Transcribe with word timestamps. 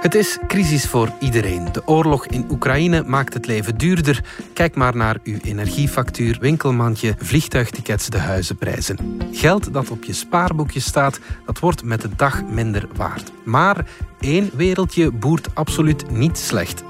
Het 0.00 0.14
is 0.14 0.38
crisis 0.46 0.86
voor 0.86 1.12
iedereen. 1.18 1.72
De 1.72 1.86
oorlog 1.86 2.26
in 2.26 2.46
Oekraïne 2.50 3.02
maakt 3.06 3.34
het 3.34 3.46
leven 3.46 3.78
duurder. 3.78 4.24
Kijk 4.52 4.74
maar 4.74 4.96
naar 4.96 5.16
uw 5.24 5.38
energiefactuur, 5.42 6.38
winkelmandje, 6.40 7.14
vliegtuigtickets, 7.18 8.08
de 8.08 8.18
huizenprijzen. 8.18 9.18
Geld 9.32 9.72
dat 9.72 9.90
op 9.90 10.04
je 10.04 10.12
spaarboekje 10.12 10.80
staat, 10.80 11.20
dat 11.46 11.58
wordt 11.58 11.84
met 11.84 12.00
de 12.00 12.08
dag 12.16 12.44
minder 12.44 12.88
waard. 12.96 13.32
Maar 13.44 13.86
één 14.20 14.50
wereldje 14.54 15.10
boert 15.10 15.54
absoluut 15.54 16.10
niet 16.10 16.38
slecht. 16.38 16.84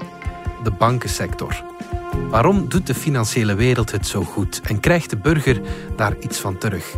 De 0.63 0.71
bankensector. 0.71 1.63
Waarom 2.29 2.69
doet 2.69 2.87
de 2.87 2.95
financiële 2.95 3.55
wereld 3.55 3.91
het 3.91 4.07
zo 4.07 4.23
goed 4.23 4.61
en 4.63 4.79
krijgt 4.79 5.09
de 5.09 5.17
burger 5.17 5.61
daar 5.95 6.15
iets 6.19 6.39
van 6.39 6.57
terug? 6.57 6.95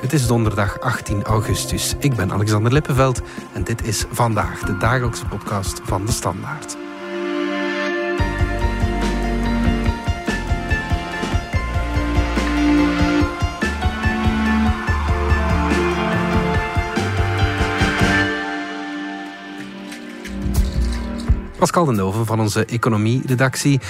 Het 0.00 0.12
is 0.12 0.26
donderdag 0.26 0.80
18 0.80 1.22
augustus. 1.22 1.94
Ik 1.98 2.16
ben 2.16 2.32
Alexander 2.32 2.72
Lippenveld 2.72 3.20
en 3.54 3.64
dit 3.64 3.84
is 3.84 4.04
vandaag 4.10 4.60
de 4.60 4.76
dagelijkse 4.76 5.26
podcast 5.26 5.80
van 5.84 6.06
de 6.06 6.12
Standaard. 6.12 6.87
Pascal 21.58 21.84
de 21.84 21.92
Noven 21.92 22.26
van 22.26 22.40
onze 22.40 22.64
economie-redactie. 22.64 23.80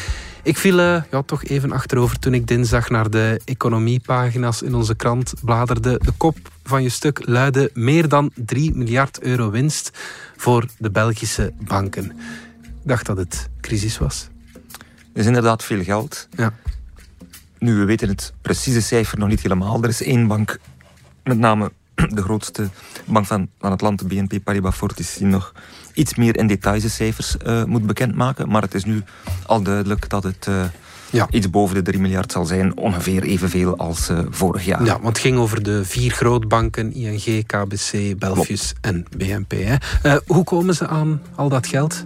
Ik 0.43 0.57
viel 0.57 0.79
uh, 0.79 1.03
ja, 1.11 1.23
toch 1.23 1.45
even 1.45 1.73
achterover 1.73 2.19
toen 2.19 2.35
ik 2.35 2.47
dinsdag 2.47 2.91
naar 2.91 3.11
de 3.11 3.41
economiepagina's 3.45 4.63
in 4.63 4.75
onze 4.75 4.95
krant 4.95 5.33
bladerde. 5.43 6.01
De 6.05 6.13
kop 6.17 6.37
van 6.65 6.83
je 6.83 6.89
stuk 6.89 7.23
luidde 7.27 7.71
meer 7.75 8.09
dan 8.09 8.31
3 8.35 8.75
miljard 8.75 9.21
euro 9.21 9.51
winst 9.51 9.91
voor 10.37 10.67
de 10.79 10.91
Belgische 10.91 11.53
banken. 11.61 12.05
Ik 12.63 12.88
dacht 12.88 13.07
dat 13.07 13.16
het 13.16 13.49
crisis 13.60 13.99
was. 13.99 14.29
Er 15.13 15.21
is 15.21 15.27
inderdaad 15.27 15.65
veel 15.65 15.82
geld. 15.82 16.29
Ja. 16.37 16.53
Nu, 17.59 17.75
we 17.75 17.85
weten 17.85 18.09
het 18.09 18.32
precieze 18.43 18.82
cijfer 18.82 19.19
nog 19.19 19.29
niet 19.29 19.43
helemaal. 19.43 19.82
Er 19.82 19.88
is 19.88 20.03
één 20.03 20.27
bank, 20.27 20.59
met 21.25 21.38
name 21.38 21.73
de 21.95 22.23
grootste 22.23 22.69
bank 23.05 23.27
van, 23.27 23.49
van 23.59 23.71
het 23.71 23.80
land, 23.80 23.99
de 23.99 24.05
BNP 24.05 24.45
Paribas 24.45 24.77
Fortis, 24.77 25.15
die 25.15 25.27
nog 25.27 25.53
iets 25.99 26.15
meer 26.15 26.37
in 26.37 26.46
details 26.46 26.82
de 26.82 26.88
cijfers 26.88 27.37
uh, 27.46 27.65
moet 27.65 27.87
bekendmaken. 27.87 28.49
Maar 28.49 28.63
het 28.63 28.74
is 28.74 28.85
nu 28.85 29.02
al 29.46 29.63
duidelijk 29.63 30.09
dat 30.09 30.23
het 30.23 30.46
uh, 30.49 30.65
ja. 31.10 31.27
iets 31.30 31.51
boven 31.51 31.74
de 31.74 31.82
3 31.82 32.01
miljard 32.01 32.32
zal 32.32 32.45
zijn. 32.45 32.77
Ongeveer 32.77 33.23
evenveel 33.23 33.77
als 33.77 34.10
uh, 34.10 34.19
vorig 34.30 34.65
jaar. 34.65 34.85
Ja, 34.85 34.93
want 34.93 35.07
het 35.07 35.19
ging 35.19 35.38
over 35.38 35.63
de 35.63 35.85
vier 35.85 36.10
grootbanken, 36.10 36.93
ING, 36.93 37.46
KBC, 37.46 38.19
Belfius 38.19 38.74
en 38.80 39.07
BNP. 39.16 39.52
Hè. 39.52 40.16
hoe 40.26 40.45
komen 40.45 40.74
ze 40.74 40.87
aan 40.87 41.23
al 41.35 41.49
dat 41.49 41.66
geld? 41.66 42.04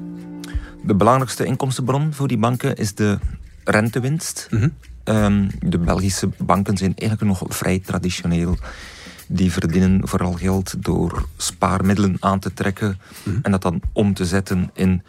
De 0.82 0.94
belangrijkste 0.94 1.44
inkomstenbron 1.44 2.12
voor 2.12 2.28
die 2.28 2.38
banken 2.38 2.76
is 2.76 2.94
de 2.94 3.18
rentewinst. 3.64 4.48
Mm 4.50 4.72
-hmm. 5.04 5.48
de 5.60 5.78
Belgische 5.78 6.28
banken 6.38 6.76
zijn 6.76 6.94
eigenlijk 6.96 7.40
nog 7.40 7.56
vrij 7.56 7.78
traditioneel 7.78 8.56
die 9.26 9.52
verdienen 9.52 10.08
vooral 10.08 10.32
geld 10.32 10.74
door 10.78 11.28
spaarmiddelen 11.36 12.16
aan 12.20 12.38
te 12.38 12.54
trekken 12.54 12.98
mhm. 13.22 13.36
en 13.42 13.50
dat 13.50 13.62
dan 13.62 13.80
om 13.92 14.14
te 14.14 14.24
zetten 14.24 14.70
in 14.74 15.02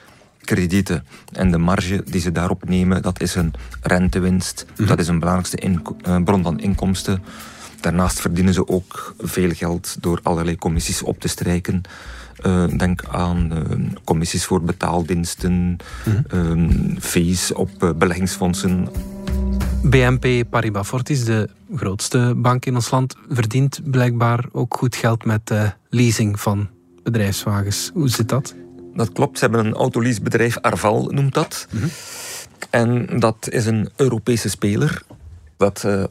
kredieten. 0.43 1.05
En 1.31 1.51
de 1.51 1.57
marge 1.57 2.03
die 2.05 2.21
ze 2.21 2.31
daarop 2.31 2.69
nemen, 2.69 3.01
dat 3.01 3.21
is 3.21 3.35
een 3.35 3.53
rentewinst. 3.81 4.65
Mhm. 4.77 4.87
Dat 4.87 4.99
is 4.99 5.07
een 5.07 5.19
belangrijkste 5.19 5.81
uh, 6.07 6.23
bron 6.23 6.43
van 6.43 6.59
inkomsten. 6.59 7.23
Daarnaast 7.81 8.19
verdienen 8.19 8.53
ze 8.53 8.67
ook 8.67 9.15
veel 9.19 9.51
geld 9.53 9.97
door 9.99 10.19
allerlei 10.23 10.55
commissies 10.55 11.01
op 11.01 11.19
te 11.19 11.27
strijken. 11.27 11.81
Uh, 12.45 12.67
denk 12.77 13.03
aan 13.11 13.49
uh, 13.53 13.87
commissies 14.03 14.45
voor 14.45 14.61
betaaldiensten, 14.61 15.77
mm 16.05 16.97
fees 16.99 17.53
op 17.53 17.93
beleggingsfondsen, 17.97 18.89
BNP 19.83 20.49
Paribas 20.49 20.87
Fortis, 20.87 21.25
de 21.25 21.49
grootste 21.75 22.33
bank 22.37 22.65
in 22.65 22.75
ons 22.75 22.89
land, 22.89 23.15
verdient 23.29 23.79
blijkbaar 23.83 24.45
ook 24.51 24.77
goed 24.77 24.95
geld 24.95 25.25
met 25.25 25.47
de 25.47 25.71
leasing 25.89 26.39
van 26.39 26.69
bedrijfswagens. 27.03 27.91
Hoe 27.93 28.09
zit 28.09 28.29
dat? 28.29 28.55
Dat 28.93 29.11
klopt. 29.11 29.37
Ze 29.37 29.45
hebben 29.45 29.65
een 29.65 29.73
autoleasebedrijf, 29.73 30.57
Arval 30.57 31.07
noemt 31.11 31.33
dat. 31.33 31.67
Mhm. 31.71 31.87
En 32.69 33.19
dat 33.19 33.49
is 33.49 33.65
een 33.65 33.89
Europese 33.95 34.49
speler. 34.49 35.03
Dat 35.57 35.83
uh, 35.85 36.03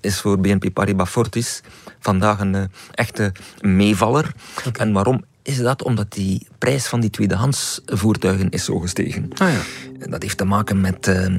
is 0.00 0.20
voor 0.20 0.38
BNP 0.38 0.72
Paribas 0.72 1.10
Fortis 1.10 1.62
vandaag 1.98 2.40
een 2.40 2.54
uh, 2.54 2.62
echte 2.94 3.32
meevaller. 3.60 4.32
En 4.72 4.92
waarom 4.92 5.24
is 5.42 5.56
dat? 5.58 5.82
Omdat 5.82 6.12
die 6.12 6.46
prijs 6.58 6.86
van 6.86 7.00
die 7.00 7.10
tweedehands 7.10 7.80
voertuigen 7.86 8.50
is 8.50 8.64
zo 8.64 8.78
gestegen. 8.78 9.28
Ah, 9.36 9.52
ja. 9.52 10.06
Dat 10.06 10.22
heeft 10.22 10.38
te 10.38 10.44
maken 10.44 10.80
met 10.80 11.06
uh, 11.06 11.36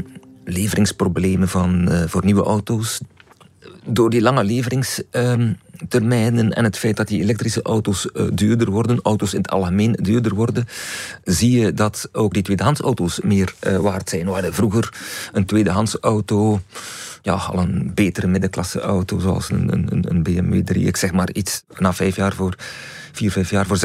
leveringsproblemen 0.51 1.47
van, 1.47 1.91
uh, 1.91 2.03
voor 2.07 2.25
nieuwe 2.25 2.43
auto's. 2.43 3.01
Door 3.85 4.09
die 4.09 4.21
lange 4.21 4.43
leveringstermijnen 5.81 6.53
en 6.53 6.63
het 6.63 6.77
feit 6.77 6.97
dat 6.97 7.07
die 7.07 7.21
elektrische 7.21 7.61
auto's 7.61 8.07
uh, 8.13 8.27
duurder 8.33 8.69
worden, 8.69 8.99
auto's 9.03 9.33
in 9.33 9.41
het 9.41 9.51
algemeen 9.51 9.97
duurder 10.01 10.35
worden, 10.35 10.67
zie 11.23 11.59
je 11.59 11.73
dat 11.73 12.09
ook 12.11 12.33
die 12.33 12.43
tweedehands 12.43 12.79
auto's 12.79 13.19
meer 13.23 13.53
uh, 13.67 13.77
waard 13.77 14.09
zijn. 14.09 14.25
We 14.25 14.31
hadden 14.31 14.53
vroeger 14.53 14.93
een 15.31 15.45
tweedehands 15.45 15.97
auto 15.99 16.61
ja, 17.21 17.33
al 17.33 17.59
een 17.59 17.91
betere 17.93 18.27
middenklasse 18.27 18.79
auto, 18.79 19.19
zoals 19.19 19.49
een, 19.49 19.71
een, 19.71 20.05
een 20.09 20.23
BMW 20.23 20.63
3, 20.63 20.85
ik 20.85 20.97
zeg 20.97 21.11
maar 21.11 21.31
iets, 21.31 21.63
na 21.77 21.93
vijf 21.93 22.15
jaar 22.15 22.33
voor 22.33 22.55
vier, 23.11 23.31
vijf 23.31 23.49
jaar 23.49 23.65
voor 23.65 23.79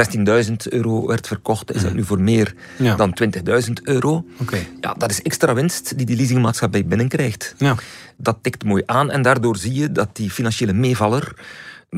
16.000 0.47 0.53
euro 0.69 1.07
werd 1.07 1.27
verkocht, 1.27 1.75
is 1.75 1.83
dat 1.83 1.95
nu 1.95 2.05
voor 2.05 2.21
meer 2.21 2.55
dan 2.79 3.19
20.000 3.67 3.73
euro. 3.83 4.25
Okay. 4.41 4.69
Ja, 4.81 4.95
dat 4.95 5.11
is 5.11 5.23
extra 5.23 5.55
winst 5.55 5.97
die 5.97 6.07
die 6.07 6.17
leasingmaatschappij 6.17 6.87
binnenkrijgt. 6.87 7.55
Ja. 7.59 7.75
Dat 8.17 8.39
tikt 8.43 8.65
mooi 8.65 8.83
aan 8.87 9.11
en 9.11 9.23
daardoor 9.23 9.57
zie 9.57 9.75
je 9.75 9.93
dat 9.93 10.09
die 10.13 10.31
financiële 10.31 10.73
meevaller 10.73 11.35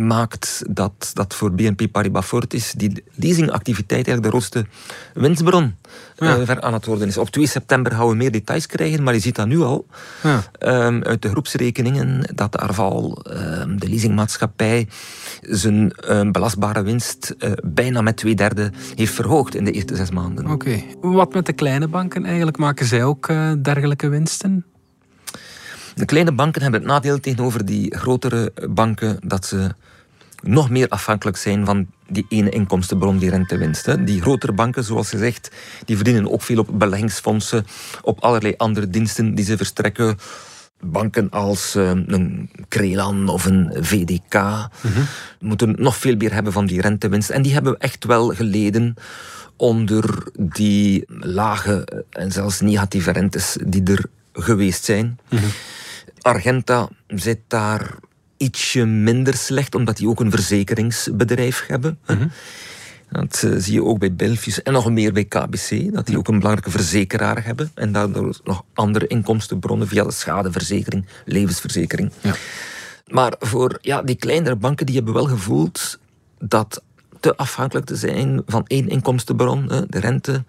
maakt 0.07 0.63
dat, 0.71 1.11
dat 1.15 1.35
voor 1.35 1.53
BNP 1.53 1.93
Paribas 1.93 2.27
Fortis 2.27 2.73
die 2.73 3.05
leasingactiviteit 3.15 4.07
eigenlijk 4.07 4.23
de 4.23 4.29
grootste 4.29 4.67
winstbron 5.15 5.75
ja. 6.17 6.39
uh, 6.39 6.45
ver 6.45 6.61
aan 6.61 6.73
het 6.73 6.87
worden 6.87 7.09
is. 7.09 7.19
Op 7.19 7.31
2 7.31 7.47
september 7.47 7.93
gaan 7.93 8.09
we 8.09 8.15
meer 8.15 8.31
details 8.31 8.67
krijgen, 8.67 9.03
maar 9.03 9.15
je 9.15 9.21
ziet 9.21 9.37
dat 9.37 9.47
nu 9.47 9.61
al 9.61 9.87
ja. 10.23 10.43
um, 10.87 11.03
uit 11.03 11.23
de 11.23 11.29
groepsrekeningen 11.29 12.31
dat 12.35 12.53
de 12.53 12.59
Arval, 12.59 13.25
um, 13.31 13.81
de 13.81 13.89
leasingmaatschappij, 13.89 14.89
zijn 15.41 15.93
um, 16.11 16.33
belastbare 16.33 16.83
winst 16.83 17.35
uh, 17.39 17.53
bijna 17.65 18.01
met 18.01 18.17
twee 18.17 18.35
derde 18.35 18.71
heeft 18.95 19.15
verhoogd 19.15 19.55
in 19.55 19.65
de 19.65 19.71
eerste 19.71 19.97
zes 19.97 20.11
maanden. 20.11 20.45
Oké. 20.45 20.55
Okay. 20.55 20.97
Wat 21.01 21.33
met 21.33 21.47
de 21.47 21.53
kleine 21.53 21.89
banken 21.89 22.25
eigenlijk? 22.25 22.57
Maken 22.57 22.87
zij 22.87 23.05
ook 23.05 23.29
uh, 23.29 23.53
dergelijke 23.63 24.09
winsten? 24.09 24.65
De 25.99 26.05
kleine 26.05 26.33
banken 26.33 26.63
hebben 26.63 26.81
het 26.81 26.91
nadeel 26.91 27.21
tegenover 27.21 27.65
die 27.65 27.97
grotere 27.97 28.53
banken 28.69 29.19
dat 29.25 29.47
ze 29.47 29.75
nog 30.43 30.71
meer 30.71 30.89
afhankelijk 30.89 31.37
zijn 31.37 31.65
van 31.65 31.87
die 32.09 32.27
ene 32.29 32.51
inkomstenbron, 32.51 33.19
die 33.19 33.31
rentewinst. 33.31 34.07
Die 34.07 34.21
grotere 34.21 34.53
banken, 34.53 34.85
zoals 34.85 35.09
gezegd, 35.09 35.51
die 35.85 35.97
verdienen 35.97 36.33
ook 36.33 36.43
veel 36.43 36.59
op 36.59 36.69
beleggingsfondsen, 36.73 37.67
op 38.03 38.21
allerlei 38.21 38.55
andere 38.57 38.91
diensten 38.91 39.35
die 39.35 39.45
ze 39.45 39.57
verstrekken. 39.57 40.19
Banken 40.81 41.31
als 41.31 41.77
uh, 41.77 41.89
een 41.89 42.51
Crelan 42.69 43.29
of 43.29 43.45
een 43.45 43.73
VDK 43.81 44.35
mhm. 44.35 45.01
moeten 45.41 45.75
nog 45.79 45.97
veel 45.97 46.17
meer 46.17 46.33
hebben 46.33 46.53
van 46.53 46.67
die 46.67 46.81
rentewinst. 46.81 47.31
En 47.31 47.43
die 47.43 47.53
hebben 47.53 47.79
echt 47.79 48.05
wel 48.05 48.29
geleden 48.29 48.95
onder 49.57 50.25
die 50.35 51.05
lage 51.09 52.05
en 52.11 52.33
zelfs 52.33 52.61
negatieve 52.61 53.11
rentes 53.11 53.57
die 53.67 53.83
er 53.83 54.05
geweest 54.33 54.85
zijn. 54.85 55.19
Mhm. 55.29 55.45
Argenta 56.21 56.89
zit 57.07 57.41
daar 57.47 57.95
ietsje 58.37 58.85
minder 58.85 59.35
slecht, 59.35 59.75
omdat 59.75 59.97
die 59.97 60.09
ook 60.09 60.21
een 60.21 60.31
verzekeringsbedrijf 60.31 61.65
hebben. 61.67 61.99
Mhm. 62.07 62.29
Dat 63.11 63.43
uh, 63.45 63.55
zie 63.59 63.73
je 63.73 63.85
ook 63.85 63.99
bij 63.99 64.15
Belfius 64.15 64.63
en 64.63 64.73
nog 64.73 64.91
meer 64.91 65.13
bij 65.13 65.25
KBC, 65.25 65.93
dat 65.93 66.07
die 66.07 66.19
ook 66.19 66.29
een 66.29 66.39
belangrijke 66.39 66.71
verzekeraar 66.71 67.45
hebben 67.45 67.71
en 67.75 67.93
daardoor 67.93 68.41
nog 68.45 68.65
andere 68.75 69.07
inkomstenbronnen 69.07 69.89
via 69.89 70.05
de 70.05 70.13
schadeverzekering, 70.13 71.07
levensverzekering. 71.25 72.11
Ja. 72.21 72.35
Maar 73.07 73.35
voor 73.39 73.79
ja, 73.81 74.03
die 74.03 74.17
kleinere 74.17 74.57
banken, 74.57 74.87
die 74.87 74.95
hebben 74.95 75.15
wel 75.15 75.27
gevoeld 75.27 75.99
dat 76.39 76.83
te 77.21 77.37
afhankelijk 77.37 77.87
te 77.87 77.97
zijn 77.97 78.43
van 78.47 78.65
één 78.67 78.89
inkomstenbron, 78.89 79.67
de 79.67 80.01
rente, 80.01 80.45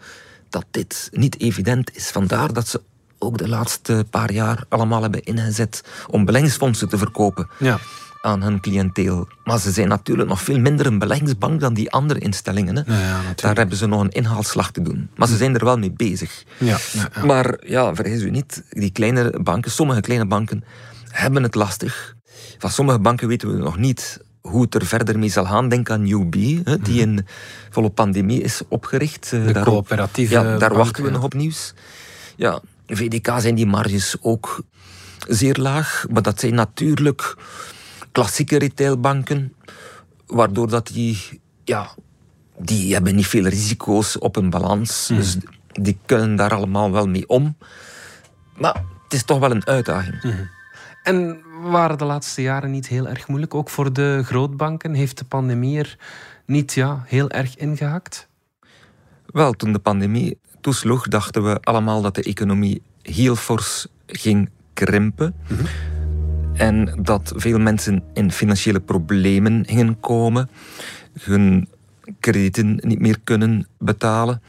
dat 0.49 0.65
dit 0.71 1.09
niet 1.11 1.39
evident 1.39 1.95
is. 1.95 2.07
Vandaar 2.07 2.53
dat 2.53 2.67
ze 2.67 2.81
ook 3.19 3.37
de 3.37 3.47
laatste 3.47 4.05
paar 4.09 4.31
jaar 4.31 4.63
allemaal 4.69 5.01
hebben 5.01 5.23
ingezet 5.23 5.83
om 6.07 6.25
beleggingsfondsen 6.25 6.89
te 6.89 6.97
verkopen. 6.97 7.49
Ja 7.57 7.79
aan 8.21 8.41
hun 8.41 8.59
cliënteel. 8.59 9.27
Maar 9.43 9.59
ze 9.59 9.71
zijn 9.71 9.87
natuurlijk 9.87 10.29
nog 10.29 10.41
veel 10.41 10.59
minder 10.59 10.85
een 10.85 10.99
beleggingsbank 10.99 11.59
dan 11.59 11.73
die 11.73 11.91
andere 11.91 12.19
instellingen. 12.19 12.75
Hè. 12.75 12.93
Ja, 12.93 12.99
ja, 12.99 13.21
Daar 13.35 13.55
hebben 13.55 13.77
ze 13.77 13.87
nog 13.87 14.01
een 14.01 14.09
inhaalslag 14.09 14.71
te 14.71 14.81
doen. 14.81 15.09
Maar 15.15 15.27
ze 15.27 15.37
zijn 15.37 15.55
er 15.55 15.65
wel 15.65 15.77
mee 15.77 15.91
bezig. 15.91 16.43
Ja, 16.57 16.77
maar 17.25 17.57
ja, 17.65 17.95
vergis 17.95 18.21
u 18.21 18.29
niet, 18.29 18.63
die 18.69 18.91
kleine 18.91 19.39
banken, 19.41 19.71
sommige 19.71 20.01
kleine 20.01 20.25
banken 20.25 20.63
hebben 21.09 21.43
het 21.43 21.55
lastig. 21.55 22.15
Van 22.57 22.69
sommige 22.69 22.99
banken 22.99 23.27
weten 23.27 23.51
we 23.51 23.57
nog 23.57 23.77
niet 23.77 24.19
hoe 24.41 24.61
het 24.61 24.75
er 24.75 24.85
verder 24.85 25.19
mee 25.19 25.29
zal 25.29 25.45
gaan. 25.45 25.69
Denk 25.69 25.89
aan 25.89 26.07
UB, 26.07 26.35
hè, 26.63 26.77
die 26.77 27.01
in 27.01 27.25
volle 27.69 27.89
pandemie 27.89 28.41
is 28.41 28.61
opgericht. 28.67 29.29
De 29.29 29.51
daar, 29.51 29.63
coöperatieve 29.63 30.33
Ja, 30.33 30.57
daar 30.57 30.73
wachten 30.73 31.03
we 31.03 31.09
nog 31.09 31.23
op 31.23 31.33
nieuws. 31.33 31.73
Ja, 32.35 32.61
VDK 32.89 33.33
zijn 33.37 33.55
die 33.55 33.65
marges 33.65 34.15
ook 34.21 34.63
zeer 35.27 35.55
laag. 35.55 36.05
Maar 36.11 36.21
dat 36.21 36.39
zijn 36.39 36.53
natuurlijk 36.53 37.35
klassieke 38.11 38.57
retailbanken, 38.57 39.53
waardoor 40.27 40.69
dat 40.69 40.87
die, 40.87 41.41
ja, 41.63 41.89
die 42.57 42.93
hebben 42.93 43.15
niet 43.15 43.27
veel 43.27 43.47
risico's 43.47 44.17
op 44.17 44.35
hun 44.35 44.49
balans. 44.49 45.07
Dus 45.07 45.37
die 45.67 45.97
kunnen 46.05 46.35
daar 46.35 46.53
allemaal 46.53 46.91
wel 46.91 47.07
mee 47.07 47.27
om. 47.27 47.57
Maar 48.57 48.83
het 49.03 49.13
is 49.13 49.23
toch 49.23 49.39
wel 49.39 49.51
een 49.51 49.65
uitdaging. 49.65 50.47
En 51.03 51.41
waren 51.61 51.97
de 51.97 52.05
laatste 52.05 52.41
jaren 52.41 52.71
niet 52.71 52.87
heel 52.87 53.07
erg 53.07 53.27
moeilijk? 53.27 53.53
Ook 53.53 53.69
voor 53.69 53.93
de 53.93 54.21
grootbanken 54.23 54.93
heeft 54.93 55.17
de 55.17 55.25
pandemie 55.25 55.79
er 55.79 55.97
niet 56.45 56.73
ja, 56.73 57.03
heel 57.05 57.29
erg 57.29 57.57
ingehakt? 57.57 58.27
Wel, 59.25 59.53
toen 59.53 59.73
de 59.73 59.79
pandemie 59.79 60.39
toesloeg, 60.61 61.07
dachten 61.07 61.43
we 61.43 61.59
allemaal 61.61 62.01
dat 62.01 62.15
de 62.15 62.23
economie 62.23 62.81
heel 63.01 63.35
fors 63.35 63.87
ging 64.07 64.49
krimpen. 64.73 65.35
En 66.53 66.93
dat 67.01 67.33
veel 67.35 67.59
mensen 67.59 68.03
in 68.13 68.31
financiële 68.31 68.79
problemen 68.79 69.65
gingen 69.65 69.99
komen, 69.99 70.49
hun 71.21 71.67
kredieten 72.19 72.79
niet 72.83 72.99
meer 72.99 73.19
kunnen 73.23 73.67
betalen. 73.77 74.41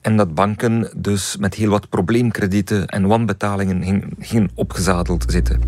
En 0.00 0.16
dat 0.16 0.34
banken 0.34 0.90
dus 0.96 1.36
met 1.36 1.54
heel 1.54 1.70
wat 1.70 1.88
probleemkredieten 1.88 2.86
en 2.86 3.06
wanbetalingen 3.06 3.82
gingen, 3.82 4.10
gingen 4.18 4.50
opgezadeld 4.54 5.24
zitten. 5.28 5.60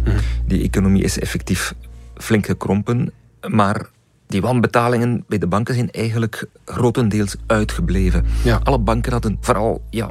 Die 0.47 0.63
economie 0.63 1.03
is 1.03 1.19
effectief 1.19 1.75
flink 2.17 2.47
gekrompen, 2.47 3.13
maar 3.49 3.87
die 4.35 4.43
wanbetalingen 4.43 5.25
bij 5.29 5.39
de 5.39 5.47
banken 5.47 5.75
zijn 5.75 5.91
eigenlijk 5.91 6.47
grotendeels 6.65 7.37
uitgebleven. 7.47 8.25
Ja. 8.45 8.61
Alle 8.63 8.79
banken 8.79 9.13
hadden 9.13 9.39
vooral 9.41 9.83
ja, 9.91 10.09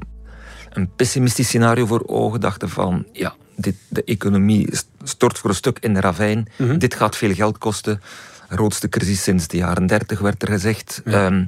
een 0.70 0.90
pessimistisch 0.96 1.48
scenario 1.48 1.86
voor 1.86 2.04
ogen, 2.06 2.40
dachten 2.40 2.70
van 2.70 3.06
ja, 3.12 3.36
dit, 3.56 3.76
de 3.88 4.04
economie 4.04 4.70
stort 5.04 5.38
voor 5.38 5.50
een 5.50 5.56
stuk 5.56 5.80
in 5.80 5.94
de 5.94 6.00
ravijn, 6.00 6.48
dit 6.78 6.96
gaat 6.96 7.18
veel 7.18 7.34
geld 7.34 7.58
kosten. 7.58 8.02
Grootste 8.50 8.90
crisis 8.90 9.24
sinds 9.24 9.48
de 9.48 9.58
jaren 9.58 9.88
30 9.88 10.20
werd 10.20 10.42
er 10.42 10.48
gezegd. 10.48 11.02
Ehm, 11.06 11.46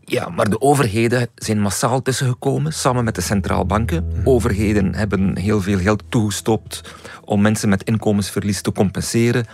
ja, 0.00 0.28
maar 0.28 0.50
de 0.50 0.60
overheden 0.60 1.28
zijn 1.34 1.60
massaal 1.60 2.02
tussengekomen, 2.02 2.72
samen 2.72 3.04
met 3.04 3.14
de 3.14 3.20
centraalbanken. 3.20 4.20
Overheden 4.24 4.94
hebben 4.94 5.38
heel 5.38 5.60
veel 5.60 5.78
geld 5.78 6.02
toegestopt 6.08 6.80
om 7.24 7.40
mensen 7.40 7.68
met 7.68 7.84
inkomensverlies 7.84 8.60
te 8.60 8.72
compenseren. 8.72 9.46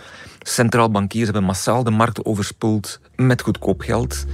Centraalbankiers 0.43 1.23
hebben 1.23 1.43
massaal 1.43 1.83
de 1.83 1.91
markt 1.91 2.25
overspoeld 2.25 2.99
met 3.15 3.41
goedkoop 3.41 3.81
geld. 3.81 4.25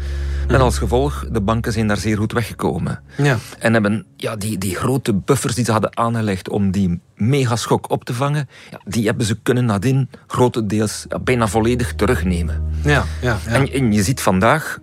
En 0.48 0.60
als 0.60 0.78
gevolg, 0.78 1.26
de 1.32 1.42
banken 1.42 1.72
zijn 1.72 1.88
daar 1.88 1.98
zeer 1.98 2.18
goed 2.18 2.32
weggekomen. 2.32 3.02
Ja. 3.18 3.38
En 3.60 3.74
hebben 3.74 4.06
ja, 4.16 4.36
die, 4.36 4.58
die 4.58 4.76
grote 4.76 5.14
buffers 5.14 5.56
die 5.56 5.66
ze 5.66 5.72
hadden 5.72 5.98
aangelegd 5.98 6.50
om 6.50 6.72
die 6.72 7.00
megaschok 7.16 7.90
op 7.90 8.04
te 8.04 8.14
vangen, 8.14 8.50
ja, 8.72 8.82
die 8.86 9.06
hebben 9.06 9.26
ze 9.26 9.40
kunnen 9.44 9.66
nadien 9.66 10.10
grotendeels 10.28 11.06
ja, 11.10 11.20
bijna 11.20 11.48
volledig 11.48 11.94
terugnemen. 11.96 12.64
Ja, 12.84 13.06
ja, 13.22 13.38
ja. 13.46 13.54
En, 13.54 13.72
en 13.72 13.92
je 13.94 14.04
ziet 14.04 14.22
vandaag, 14.22 14.80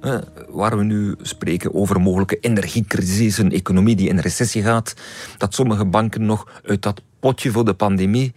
waar 0.48 0.78
we 0.78 0.84
nu 0.84 1.14
spreken 1.22 1.74
over 1.74 2.00
mogelijke 2.00 2.38
energiecrisis, 2.40 3.38
een 3.38 3.52
economie 3.52 3.96
die 3.96 4.08
in 4.08 4.18
recessie 4.18 4.62
gaat, 4.62 4.94
dat 5.38 5.54
sommige 5.54 5.84
banken 5.84 6.26
nog 6.26 6.48
uit 6.64 6.82
dat 6.82 7.02
potje 7.26 7.50
voor 7.50 7.64
de 7.64 7.74
pandemie, 7.74 8.32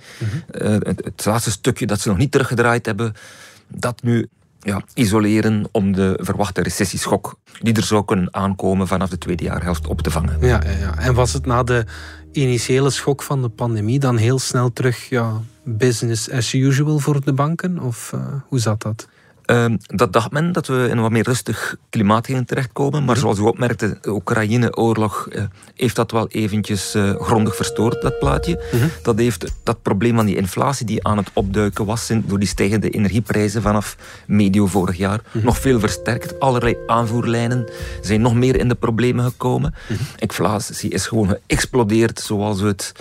eh, 0.51 0.71
het, 0.71 1.03
het 1.03 1.25
laatste 1.25 1.51
stukje 1.51 1.85
dat 1.85 1.99
ze 1.99 2.09
nog 2.09 2.17
niet 2.17 2.31
teruggedraaid 2.31 2.85
hebben, 2.85 3.13
dat 3.67 4.01
nu 4.03 4.27
ja, 4.59 4.81
isoleren 4.93 5.67
om 5.71 5.91
de 5.91 6.19
verwachte 6.21 6.61
recessieschok 6.61 7.39
die 7.61 7.73
er 7.73 7.83
zou 7.83 8.05
kunnen 8.05 8.33
aankomen 8.33 8.87
vanaf 8.87 9.09
de 9.09 9.17
tweede 9.17 9.43
jaarhelft 9.43 9.87
op 9.87 10.01
te 10.01 10.11
vangen. 10.11 10.37
Ja, 10.41 10.61
ja, 10.63 10.77
ja. 10.79 10.97
En 10.97 11.13
was 11.13 11.33
het 11.33 11.45
na 11.45 11.63
de 11.63 11.85
initiële 12.31 12.89
schok 12.89 13.23
van 13.23 13.41
de 13.41 13.49
pandemie 13.49 13.99
dan 13.99 14.17
heel 14.17 14.39
snel 14.39 14.73
terug 14.73 15.09
ja, 15.09 15.41
business 15.63 16.31
as 16.31 16.53
usual 16.53 16.99
voor 16.99 17.23
de 17.23 17.33
banken? 17.33 17.79
Of 17.79 18.13
eh, 18.13 18.21
hoe 18.47 18.59
zat 18.59 18.81
dat? 18.81 19.07
Ehm, 19.49 19.77
dat 19.85 20.13
dacht 20.13 20.31
men 20.31 20.51
dat 20.51 20.67
we 20.67 20.73
in 20.73 20.97
een 20.97 21.01
wat 21.01 21.11
meer 21.11 21.23
rustig 21.23 21.75
klimaat 21.89 22.25
gingen 22.25 22.45
terechtkomen. 22.45 23.05
Maar 23.05 23.17
zoals 23.17 23.39
u 23.39 23.41
opmerkte, 23.41 23.97
de 24.01 24.09
Oekraïne-oorlog 24.09 25.27
eh, 25.27 25.43
heeft 25.75 25.95
dat 25.95 26.11
wel 26.11 26.27
eventjes 26.27 26.93
eh, 26.93 27.15
grondig 27.15 27.55
verstoord, 27.55 28.01
dat 28.01 28.19
plaatje. 28.19 28.63
Dat 29.03 29.17
heeft 29.17 29.51
dat 29.63 29.81
probleem 29.81 30.15
van 30.15 30.25
die 30.25 30.35
inflatie 30.35 30.85
die 30.85 31.07
aan 31.07 31.17
het 31.17 31.29
opduiken 31.33 31.85
was 31.85 32.09
door 32.23 32.39
die 32.39 32.47
stijgende 32.47 32.89
energieprijzen 32.89 33.61
vanaf 33.61 33.97
medio 34.25 34.67
vorig 34.67 34.97
jaar 34.97 35.19
nog 35.31 35.57
veel 35.57 35.79
versterkt. 35.79 36.39
Allerlei 36.39 36.77
aanvoerlijnen 36.87 37.69
zijn 38.01 38.21
nog 38.21 38.35
meer 38.35 38.55
in 38.55 38.67
de 38.67 38.75
problemen 38.75 39.25
gekomen. 39.25 39.73
Inflatie 40.17 40.89
is 40.89 41.07
gewoon 41.07 41.27
geëxplodeerd 41.27 42.19
zoals 42.19 42.61
we 42.61 42.67
het 42.67 42.91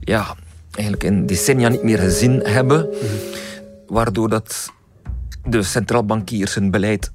ja, 0.00 0.36
eigenlijk 0.70 1.04
in 1.04 1.26
decennia 1.26 1.68
niet 1.68 1.82
meer 1.82 1.98
gezien 1.98 2.40
hebben. 2.40 2.88
Waardoor 3.86 4.28
dat 4.28 4.72
de 5.44 5.62
centraalbankiers 5.62 6.54
hun 6.54 6.70
beleid 6.70 7.10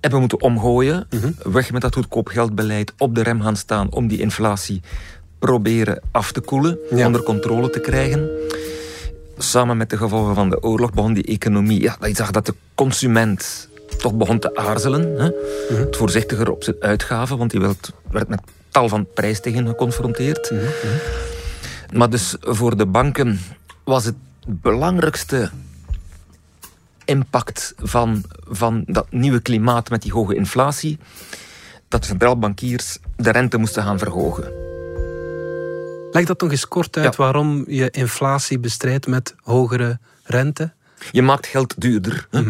hebben 0.00 0.20
moeten 0.20 0.40
omgooien. 0.40 1.08
Weg 1.42 1.72
met 1.72 1.82
dat 1.82 1.94
goedkoop 1.94 2.28
geldbeleid, 2.28 2.92
op 2.98 3.14
de 3.14 3.22
rem 3.22 3.40
gaan 3.40 3.56
staan 3.56 3.90
om 3.92 4.06
die 4.08 4.20
inflatie 4.20 4.80
proberen 5.38 6.00
af 6.10 6.32
te 6.32 6.40
koelen, 6.40 6.78
Ja. 6.90 7.06
onder 7.06 7.22
controle 7.22 7.70
te 7.70 7.80
krijgen. 7.80 8.28
Samen 9.38 9.76
met 9.76 9.90
de 9.90 9.96
gevolgen 9.96 10.34
van 10.34 10.50
de 10.50 10.62
oorlog 10.62 10.92
begon 10.92 11.12
die 11.14 11.24
economie. 11.24 11.80
Ja, 11.82 11.96
je 12.00 12.14
zag 12.14 12.30
dat 12.30 12.46
de 12.46 12.54
consument 12.74 13.68
toch 13.98 14.14
begon 14.14 14.38
te 14.38 14.56
aarzelen. 14.56 15.20
Hè? 15.20 15.30
Het 15.76 15.96
voorzichtiger 15.96 16.50
op 16.50 16.62
zijn 16.62 16.76
uitgaven, 16.80 17.38
want 17.38 17.50
die 17.50 17.60
werd, 17.60 17.92
werd 18.10 18.28
met 18.28 18.40
tal 18.68 18.88
van 18.88 19.06
prijsstijgingen 19.14 19.68
geconfronteerd. 19.68 20.52
Maar 21.92 22.10
dus 22.10 22.36
voor 22.40 22.76
de 22.76 22.86
banken 22.86 23.38
was 23.84 24.04
het 24.04 24.14
belangrijkste 24.46 25.50
impact 27.06 27.74
van, 27.76 28.24
van 28.48 28.82
dat 28.86 29.06
nieuwe 29.10 29.40
klimaat 29.40 29.90
met 29.90 30.02
die 30.02 30.12
hoge 30.12 30.34
inflatie, 30.34 30.98
dat 31.88 32.00
de 32.00 32.06
centraalbankiers 32.06 32.98
de 33.16 33.30
rente 33.30 33.56
moesten 33.56 33.82
gaan 33.82 33.98
verhogen. 33.98 34.52
Leg 36.10 36.24
dat 36.24 36.40
nog 36.40 36.50
eens 36.50 36.68
kort 36.68 36.96
uit 36.96 37.04
Ja. 37.16 37.22
waarom 37.22 37.64
je 37.68 37.90
inflatie 37.90 38.58
bestrijdt 38.58 39.06
met 39.06 39.34
hogere 39.42 39.98
rente? 40.22 40.72
Je 41.12 41.22
maakt 41.22 41.46
geld 41.46 41.74
duurder, 41.80 42.26
hè, 42.30 42.42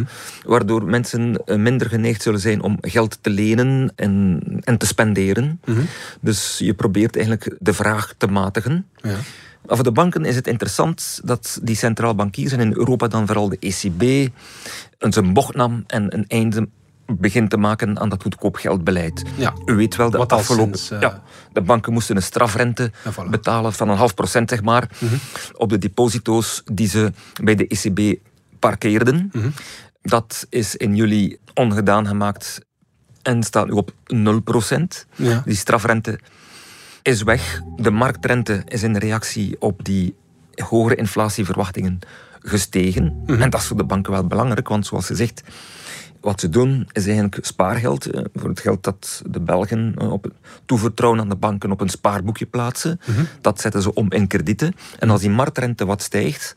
waardoor 0.45 0.85
mensen 0.85 1.43
eh, 1.45 1.57
minder 1.57 1.89
geneigd 1.89 2.23
zullen 2.23 2.41
zijn 2.41 2.61
om 2.63 2.79
geld 2.81 3.19
te 3.21 3.31
lenen 3.31 3.93
en, 3.97 4.41
en 4.65 4.79
te 4.79 4.87
spenderen. 4.87 5.61
Dus 6.21 6.59
je 6.59 6.75
probeert 6.75 7.17
eigenlijk 7.17 7.57
de 7.59 7.73
vraag 7.75 8.15
te 8.19 8.27
matigen. 8.27 8.87
Ja. 9.03 9.17
Maar 9.67 9.77
voor 9.77 9.85
de 9.85 9.93
banken 9.93 10.25
is 10.25 10.35
het 10.35 10.47
interessant 10.47 11.21
dat 11.25 11.59
die 11.63 11.77
centraal 11.77 12.15
bankiers, 12.15 12.53
en 12.53 12.61
in 12.61 12.73
Europa 12.77 13.09
dan 13.09 13.27
vooral 13.27 13.49
de 13.49 13.59
ECB, 13.61 14.33
een 14.99 15.13
zijn 15.13 15.33
bocht 15.33 15.55
nam 15.55 15.85
en 15.87 16.15
een 16.15 16.25
einde 16.29 16.69
begint 17.07 17.51
te 17.51 17.57
maken 17.57 18.01
aan 18.01 18.09
dat 18.09 18.23
goedkoop 18.23 18.57
geldbeleid. 18.57 19.23
Ja. 19.37 19.55
U 19.65 19.75
weet 19.75 19.97
wel, 19.97 20.11
de 20.11 20.19
Wat 20.19 20.33
afgelopen... 20.33 20.79
sinds, 20.79 20.91
eh, 20.91 21.01
ja, 21.01 21.23
de 21.53 21.61
banken 21.61 21.93
moesten 21.93 22.17
een 22.17 22.23
strafrente 22.23 22.91
Ja, 23.05 23.13
voilà. 23.13 23.31
betalen 23.31 23.73
van 23.73 23.89
een 23.89 23.97
half 23.97 24.15
procent, 24.15 24.51
zeg 24.51 24.63
maar, 24.63 24.91
op 25.53 25.69
de 25.69 25.79
deposito's 25.79 26.63
die 26.73 26.89
ze 26.89 27.13
bij 27.43 27.55
de 27.55 27.67
ECB 27.67 28.19
parkeerden. 28.59 29.31
Dat 30.03 30.47
is 30.49 30.77
in 30.77 30.97
juli 30.97 31.39
ongedaan 31.55 32.07
gemaakt 32.07 32.61
en 33.23 33.43
staat 33.43 33.67
nu 33.67 33.73
op 33.73 33.93
0 34.07 34.41
procent. 34.41 35.07
Ja. 35.15 35.43
Die 35.45 35.57
strafrente 35.57 36.19
is 37.07 37.23
weg. 37.23 37.63
De 37.77 37.91
marktrente 37.91 38.63
is 38.69 38.83
in 38.83 38.97
reactie 38.97 39.57
op 39.59 39.85
die 39.85 40.15
hogere 40.55 40.95
inflatieverwachtingen 40.95 41.99
gestegen. 42.43 43.23
En 43.27 43.51
dat 43.51 43.61
is 43.61 43.67
voor 43.67 43.77
de 43.77 43.85
banken 43.85 44.13
wel 44.13 44.27
belangrijk, 44.27 44.69
want 44.69 44.87
zoals 44.87 45.07
gezegd, 45.07 45.43
wat 46.21 46.41
ze 46.41 46.49
doen 46.49 46.89
is 46.93 47.07
eigenlijk 47.07 47.39
spaargeld. 47.41 48.07
eh, 48.07 48.25
Voor 48.35 48.49
het 48.49 48.61
geld 48.61 48.85
dat 48.85 49.23
de 49.31 49.41
Belgen 49.41 49.95
eh, 49.99 50.13
op, 50.13 50.31
toevertrouwen 50.65 51.21
aan 51.21 51.29
de 51.29 51.37
banken 51.37 51.71
op 51.71 51.81
een 51.81 51.89
spaarboekje 51.89 52.47
plaatsen. 52.47 53.01
Dat 53.41 53.61
zetten 53.61 53.83
ze 53.83 53.95
om 53.95 54.13
in 54.13 54.27
kredieten. 54.27 54.75
En 54.99 55.11
als 55.11 55.21
die 55.21 55.31
marktrente 55.31 55.85
wat 55.87 56.03
stijgt, 56.03 56.55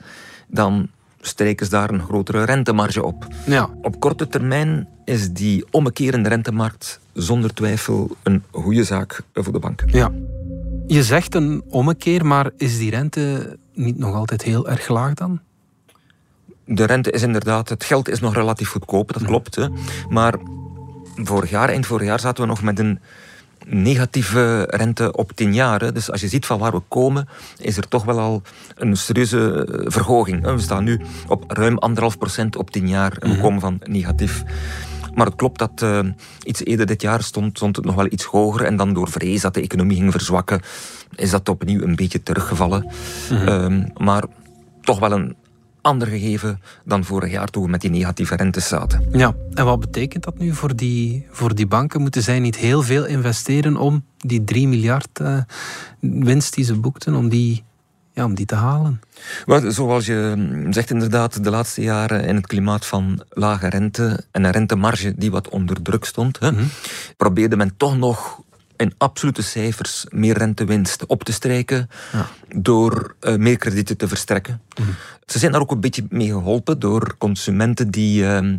dan 0.48 0.90
strijken 1.22 1.66
ze 1.66 1.72
daar 1.72 1.90
een 1.90 2.02
grotere 2.02 2.44
rentemarge 2.44 3.04
op. 3.04 3.28
Ja. 3.46 3.70
Op 3.82 4.00
korte 4.00 4.28
termijn 4.28 4.88
is 5.06 5.32
die 5.34 5.66
ommekerende 5.72 6.30
rentemarkt 6.30 7.00
zonder 7.14 7.54
twijfel 7.54 8.16
een 8.24 8.44
goede 8.52 8.84
zaak 8.84 9.22
voor 9.34 9.54
de 9.54 9.60
banken. 9.60 9.88
ja. 9.92 10.12
Je 10.90 11.04
zegt 11.04 11.36
een 11.36 11.64
ommekeer, 11.70 12.26
maar 12.26 12.52
is 12.58 12.78
die 12.78 12.90
rente 12.90 13.58
niet 13.74 13.98
nog 13.98 14.16
altijd 14.16 14.42
heel 14.42 14.70
erg 14.70 14.88
laag 14.88 15.14
dan? 15.14 15.40
De 16.66 16.86
rente 16.86 17.12
is 17.12 17.22
inderdaad, 17.22 17.70
het 17.70 17.84
geld 17.84 18.10
is 18.10 18.20
nog 18.20 18.34
relatief 18.34 18.70
goedkoop, 18.70 19.14
dat 19.14 19.24
klopt. 19.24 19.56
Hè. 19.56 19.68
Maar 20.10 20.36
vorig 21.16 21.50
jaar, 21.50 21.70
eind 21.70 21.86
vorig 21.86 22.08
jaar, 22.08 22.20
zaten 22.20 22.44
we 22.44 22.50
nog 22.50 22.62
met 22.62 22.80
een 22.80 23.00
negatieve 23.66 24.64
rente 24.70 25.12
op 25.12 25.32
tien 25.32 25.54
jaar. 25.54 25.94
Dus 25.94 26.12
als 26.12 26.22
je 26.22 26.28
ziet 26.28 26.46
van 26.46 26.60
waar 26.60 26.72
we 26.72 26.82
komen, 26.88 27.28
is 27.58 27.78
er 27.78 27.88
toch 27.88 28.04
wel 28.04 28.20
al 28.20 28.42
een 28.76 28.98
serieuze 28.98 29.66
eh, 29.66 29.92
verhoging. 29.92 30.44
We 30.44 30.60
staan 30.60 30.84
nu 30.84 31.02
op 31.28 31.44
ruim 31.48 31.78
anderhalf 31.78 32.18
procent 32.18 32.56
op 32.56 32.72
tien 32.72 32.88
jaar 32.88 33.18
en 33.20 33.30
we 33.30 33.34
mhm. 33.34 33.44
komen 33.44 33.60
van 33.60 33.82
negatief. 33.84 34.44
Maar 35.20 35.28
het 35.28 35.38
klopt 35.38 35.60
dat 35.60 35.82
uh, 35.84 36.00
iets 36.44 36.66
eerder 36.66 36.86
dit 36.86 37.02
jaar 37.02 37.24
stond, 37.24 37.58
stond 37.58 37.76
het 37.76 37.86
nog 37.86 37.96
wel 37.96 38.12
iets 38.12 38.24
hoger. 38.24 38.66
En 38.66 38.76
dan 38.76 38.94
door 38.94 39.10
vrees 39.10 39.42
dat 39.42 39.54
de 39.54 39.62
economie 39.62 39.98
ging 39.98 40.12
verzwakken, 40.12 40.62
is 41.16 41.30
dat 41.30 41.50
opnieuw 41.50 41.82
een 41.82 41.96
beetje 41.96 42.24
teruggevallen. 42.24 42.92
Mm 43.30 43.38
-hmm. 43.38 43.92
maar 43.98 44.24
toch 44.82 45.00
wel 45.00 45.12
een 45.12 45.36
ander 45.82 46.08
gegeven 46.08 46.60
dan 46.86 47.04
vorig 47.04 47.32
jaar 47.32 47.48
toen 47.48 47.64
we 47.64 47.70
met 47.70 47.82
die 47.82 47.90
negatieve 47.90 48.36
rentes 48.36 48.68
zaten. 48.68 49.08
Ja, 49.12 49.36
en 49.54 49.66
wat 49.66 49.80
betekent 49.80 50.24
dat 50.24 50.38
nu 50.38 50.54
voor 50.54 50.76
die, 50.76 51.26
voor 51.32 51.56
die 51.56 51.68
banken? 51.68 52.02
Moeten 52.02 52.24
zij 52.24 52.40
niet 52.40 52.56
heel 52.56 52.82
veel 52.82 53.06
investeren 53.06 53.78
om 53.78 54.04
die 54.18 54.44
3 54.44 54.68
miljard 54.68 55.20
uh, 55.22 55.42
winst 56.00 56.54
die 56.54 56.66
ze 56.66 56.76
boekten, 56.76 57.16
om 57.16 57.30
die, 57.30 57.64
ja, 58.20 58.26
om 58.26 58.36
die 58.36 58.46
te 58.46 58.56
halen? 58.56 59.02
Zoals 59.68 60.06
je 60.06 60.68
zegt 60.70 60.90
inderdaad, 60.90 61.44
de 61.44 61.50
laatste 61.50 61.82
jaren 61.82 62.24
in 62.24 62.36
het 62.36 62.48
klimaat 62.48 62.86
van 62.86 63.24
lage 63.30 63.70
rente 63.70 64.26
en 64.32 64.44
een 64.44 64.52
rentemarge 64.52 65.14
die 65.16 65.32
wat 65.32 65.50
onder 65.50 65.82
druk 65.82 66.06
stond, 66.06 66.40
hè, 66.40 66.52
mhm. 66.52 66.64
probeerde 67.18 67.56
men 67.56 67.74
toch 67.78 67.98
nog 67.98 68.42
in 68.76 68.94
absolute 68.98 69.42
cijfers 69.42 70.06
meer 70.10 70.38
rentewinst 70.38 71.06
op 71.06 71.24
te 71.24 71.32
strijken 71.32 71.90
ja. 72.12 72.28
door 72.56 73.16
uh, 73.22 73.36
meer 73.36 73.58
kredieten 73.58 73.98
te 73.98 74.08
verstrekken. 74.08 74.62
Mhm. 74.80 74.90
Ze 75.26 75.40
zijn 75.40 75.52
daar 75.52 75.62
ook 75.62 75.72
een 75.72 75.80
beetje 75.80 76.06
mee 76.10 76.28
geholpen 76.28 76.80
door 76.80 77.16
consumenten 77.18 77.92
die. 77.92 78.24
Uh, 78.24 78.54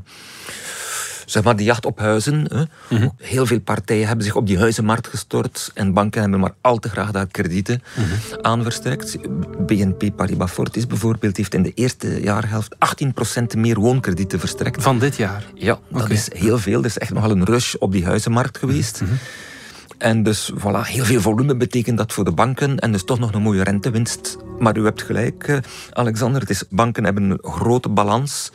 zeg 1.31 1.43
maar, 1.43 1.57
die 1.57 1.67
jacht 1.67 1.87
op 1.87 1.99
huizen. 1.99 2.47
Hè. 2.49 2.65
Mhm. 2.97 3.09
Heel 3.17 3.47
veel 3.47 3.61
partijen 3.61 4.07
hebben 4.07 4.25
zich 4.25 4.35
op 4.35 4.47
die 4.47 4.59
huizenmarkt 4.59 5.07
gestort 5.07 5.71
en 5.75 5.93
banken 5.93 6.21
hebben 6.21 6.41
maar 6.41 6.55
al 6.61 6.79
te 6.79 6.89
graag 6.89 7.11
daar 7.11 7.27
kredieten 7.27 7.83
mm 7.97 8.09
aan 8.41 8.63
verstrekt. 8.63 9.17
BNP 9.67 10.17
Paribas 10.17 10.51
Fortis 10.51 10.87
bijvoorbeeld 10.87 11.37
heeft 11.37 11.55
in 11.55 11.63
de 11.63 11.73
eerste 11.75 12.21
jaarhelft 12.23 12.77
18% 13.55 13.57
meer 13.57 13.79
woonkredieten 13.79 14.41
verstrekt. 14.41 14.83
Van 14.83 14.99
dit 14.99 15.17
jaar? 15.17 15.45
Ja, 15.55 15.79
dat 15.89 16.11
is 16.11 16.29
heel 16.33 16.59
veel. 16.59 16.79
Er 16.79 16.85
is 16.85 16.99
echt 16.99 17.13
nogal 17.13 17.31
een 17.31 17.45
rush 17.45 17.75
op 17.75 17.93
die 17.93 18.05
huizenmarkt 18.05 18.59
geweest. 18.59 19.01
Mhm. 19.01 19.13
En 19.99 20.23
dus 20.23 20.53
voilà, 20.59 20.81
heel 20.83 21.05
veel 21.05 21.21
volume 21.21 21.57
betekent 21.57 21.99
dat 21.99 22.13
voor 22.13 22.25
de 22.25 22.33
banken 22.33 22.79
en 22.79 22.93
dus 22.93 23.05
toch 23.05 23.19
nog 23.19 23.33
een 23.33 23.43
mooie 23.43 23.63
rentewinst. 23.63 24.37
Maar 24.59 24.77
u 24.77 24.85
hebt 24.85 25.03
gelijk, 25.03 25.49
eh, 25.49 25.57
Alexander, 25.93 26.41
het 26.41 26.51
is, 26.51 26.65
banken 26.71 27.05
hebben 27.05 27.31
een 27.31 27.39
grote 27.43 27.89
balans 27.89 28.51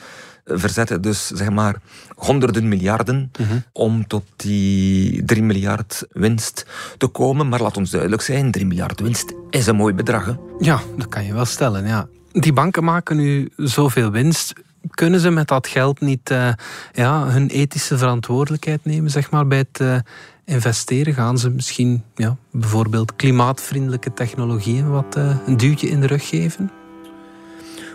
verzetten 0.46 1.02
dus 1.02 1.28
zeg 1.28 1.50
maar 1.50 1.76
honderden 2.16 2.68
miljarden 2.68 3.32
mhm. 3.40 3.58
om 3.72 4.08
tot 4.08 4.24
die 4.36 5.24
3 5.24 5.44
miljard 5.44 6.06
winst 6.12 6.66
te 6.98 7.08
komen. 7.08 7.50
Maar 7.50 7.62
laat 7.62 7.78
ons 7.78 7.90
duidelijk 7.90 8.22
zijn, 8.22 8.52
3 8.52 8.66
miljard 8.66 9.00
winst 9.00 9.34
is 9.50 9.68
een 9.68 9.76
mooi 9.76 9.94
bedrag. 9.94 10.38
Ja, 10.60 10.80
dat 10.98 11.08
kan 11.08 11.26
je 11.26 11.34
wel 11.34 11.46
stellen. 11.46 11.88
Ja. 11.88 12.08
Die 12.32 12.54
banken 12.54 12.84
maken 12.84 13.18
nu 13.18 13.50
zoveel 13.56 14.12
winst. 14.12 14.54
Kunnen 14.90 15.20
ze 15.20 15.30
met 15.30 15.48
dat 15.48 15.68
geld 15.68 16.00
niet 16.00 16.30
uh, 16.30 16.50
ja, 16.94 17.28
hun 17.28 17.48
ethische 17.48 17.98
verantwoordelijkheid 17.98 18.86
nemen 18.86 19.12
zeg 19.12 19.32
maar, 19.32 19.48
bij 19.48 19.58
het 19.58 20.04
investeren? 20.46 21.14
Gaan 21.14 21.38
ze 21.38 21.50
misschien 21.50 22.04
ja, 22.16 22.38
bijvoorbeeld 22.52 23.16
klimaatvriendelijke 23.16 24.14
technologieën 24.14 24.90
wat 24.90 25.18
uh, 25.18 25.38
een 25.46 25.58
duwtje 25.58 25.88
in 25.88 26.02
de 26.02 26.08
rug 26.08 26.28
geven? 26.28 26.72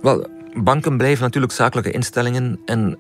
Wel, 0.03 0.40
banken 0.55 0.97
blijven 0.97 1.23
natuurlijk 1.23 1.53
zakelijke 1.53 1.91
instellingen 1.91 2.59
en 2.65 2.99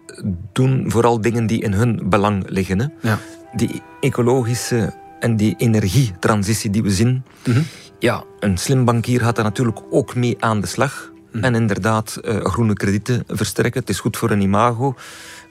doen 0.52 0.90
vooral 0.90 1.20
dingen 1.20 1.46
die 1.46 1.62
in 1.62 1.72
hun 1.72 2.02
belang 2.04 2.44
liggen. 2.48 2.80
Hè? 2.80 2.86
Ja. 3.00 3.18
Die 3.52 3.82
ecologische 4.00 4.92
en 5.20 5.36
die 5.36 5.54
energietransitie 5.56 6.70
die 6.70 6.82
we 6.82 6.90
zien. 6.90 7.22
Mhm. 7.46 7.60
Ja, 7.98 8.24
een 8.38 8.58
slim 8.58 8.84
bankier 8.84 9.20
gaat 9.20 9.36
daar 9.36 9.44
natuurlijk 9.44 9.80
ook 9.90 10.14
mee 10.14 10.36
aan 10.38 10.60
de 10.60 10.66
slag. 10.66 11.09
Mhm. 11.32 11.44
En 11.44 11.54
inderdaad, 11.54 12.18
uh, 12.22 12.44
groene 12.44 12.72
kredieten 12.72 13.24
verstrekken. 13.28 13.80
Het 13.80 13.90
is 13.90 14.00
goed 14.00 14.16
voor 14.16 14.30
een 14.30 14.40
imago. 14.40 14.94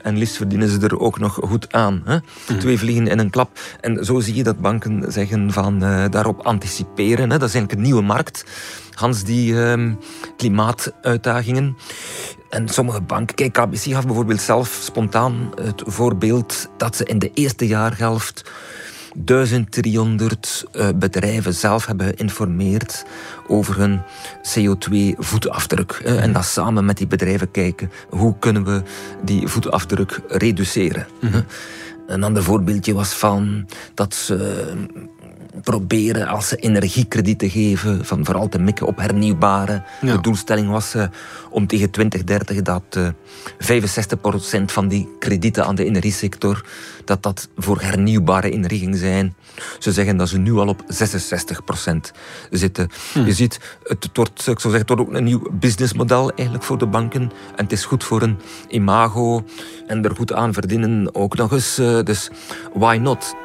En 0.02 0.18
liefst 0.18 0.36
verdienen 0.36 0.70
ze 0.70 0.80
er 0.80 1.00
ook 1.00 1.20
nog 1.20 1.34
goed 1.34 1.74
aan. 1.74 2.02
Hè? 2.06 2.18
Mhm. 2.48 2.60
Twee 2.60 2.78
vliegen 2.78 3.08
in 3.08 3.20
een 3.20 3.30
klap. 3.30 3.60
En 3.82 4.06
zo 4.06 4.20
zie 4.20 4.36
je 4.36 4.44
dat 4.44 4.60
banken 4.60 5.12
zeggen 5.12 5.52
van 5.52 5.84
uh, 5.84 6.06
daarop 6.10 6.42
anticiperen. 6.46 7.30
Hè? 7.30 7.38
Dat 7.38 7.48
is 7.48 7.56
eigenlijk 7.56 7.74
een 7.74 7.82
nieuwe 7.82 8.02
markt. 8.02 8.46
Hans, 8.94 9.24
die 9.24 9.54
uh, 9.54 9.92
klimaatuitdagingen. 10.38 11.78
En 12.50 12.68
sommige 12.68 13.02
banken, 13.02 13.36
kijk, 13.36 13.54
KBC 13.54 13.80
gaf 13.80 14.06
bijvoorbeeld 14.06 14.42
zelf 14.42 14.80
spontaan 14.82 15.52
het 15.62 15.84
voorbeeld 15.86 16.70
dat 16.78 16.96
ze 16.96 17.06
in 17.06 17.20
de 17.20 17.32
eerste 17.34 17.68
jaarhelft 17.68 18.52
1300 19.16 20.66
uh, 20.74 20.88
bedrijven 20.96 21.54
zelf 21.54 21.86
hebben 21.86 22.14
geïnformeerd 22.16 23.06
over 23.48 23.78
hun 23.78 24.02
CO2-voetafdruk. 24.42 26.02
Uh, 26.06 26.24
en 26.24 26.34
dat 26.34 26.46
samen 26.46 26.86
met 26.86 26.98
die 26.98 27.08
bedrijven 27.08 27.52
kijken 27.52 27.92
hoe 28.10 28.36
kunnen 28.40 28.64
we 28.64 28.82
die 29.24 29.48
voetafdruk 29.48 30.20
reduceren. 30.28 31.08
Mm 31.22 31.46
Een 32.08 32.24
ander 32.24 32.44
voorbeeldje 32.44 32.94
was 32.94 33.14
van 33.14 33.66
dat 33.94 34.14
ze 34.14 34.68
proberen 35.64 36.28
als 36.28 36.48
ze 36.48 36.56
energiekredieten 36.56 37.50
geven, 37.50 38.06
van 38.06 38.26
vooral 38.26 38.50
te 38.50 38.60
mikken 38.60 38.88
op 38.88 38.98
hernieuwbare. 38.98 39.84
De 40.02 40.22
doelstelling 40.22 40.70
was 40.70 40.96
uh, 40.96 41.04
om 41.50 41.68
tegen 41.68 41.92
2030 41.92 42.62
dat 42.62 42.84
uh, 42.98 43.08
eh, 43.08 43.84
65% 44.60 44.66
van 44.66 44.88
die 44.88 45.10
kredieten 45.20 45.66
aan 45.66 45.76
de 45.76 45.86
energiesector, 45.86 46.66
dat 47.10 47.24
dat 47.24 47.50
voor 47.56 47.82
hernieuwbare 47.82 48.68
ging 48.68 48.96
zijn. 48.96 49.36
Ze 49.80 49.92
zeggen 49.92 50.18
dat 50.18 50.30
ze 50.30 50.38
nu 50.38 50.54
al 50.54 50.68
op 50.68 50.84
66% 50.88 52.12
zitten. 52.50 52.90
Hm. 53.14 53.26
Je 53.26 53.34
ziet, 53.34 53.78
het 53.84 54.10
wordt, 54.14 54.40
ik 54.40 54.60
zou 54.60 54.74
zeggen, 54.74 54.80
het 54.80 54.90
wordt 54.90 55.02
ook 55.02 55.14
een 55.14 55.24
nieuw 55.24 55.50
businessmodel 55.52 56.32
eigenlijk 56.32 56.64
voor 56.64 56.78
de 56.78 56.88
banken. 56.88 57.22
En 57.56 57.64
het 57.64 57.72
is 57.72 57.86
goed 57.86 58.04
voor 58.04 58.22
een 58.22 58.40
imago 58.68 59.44
en 59.88 60.04
er 60.04 60.16
goed 60.16 60.34
aan 60.34 60.54
verdienen 60.54 61.16
ook 61.16 61.36
nog 61.36 61.52
eens. 61.52 61.80
Uh, 61.80 62.04
dus 62.04 62.30
why 62.74 62.98
not? 63.02 63.36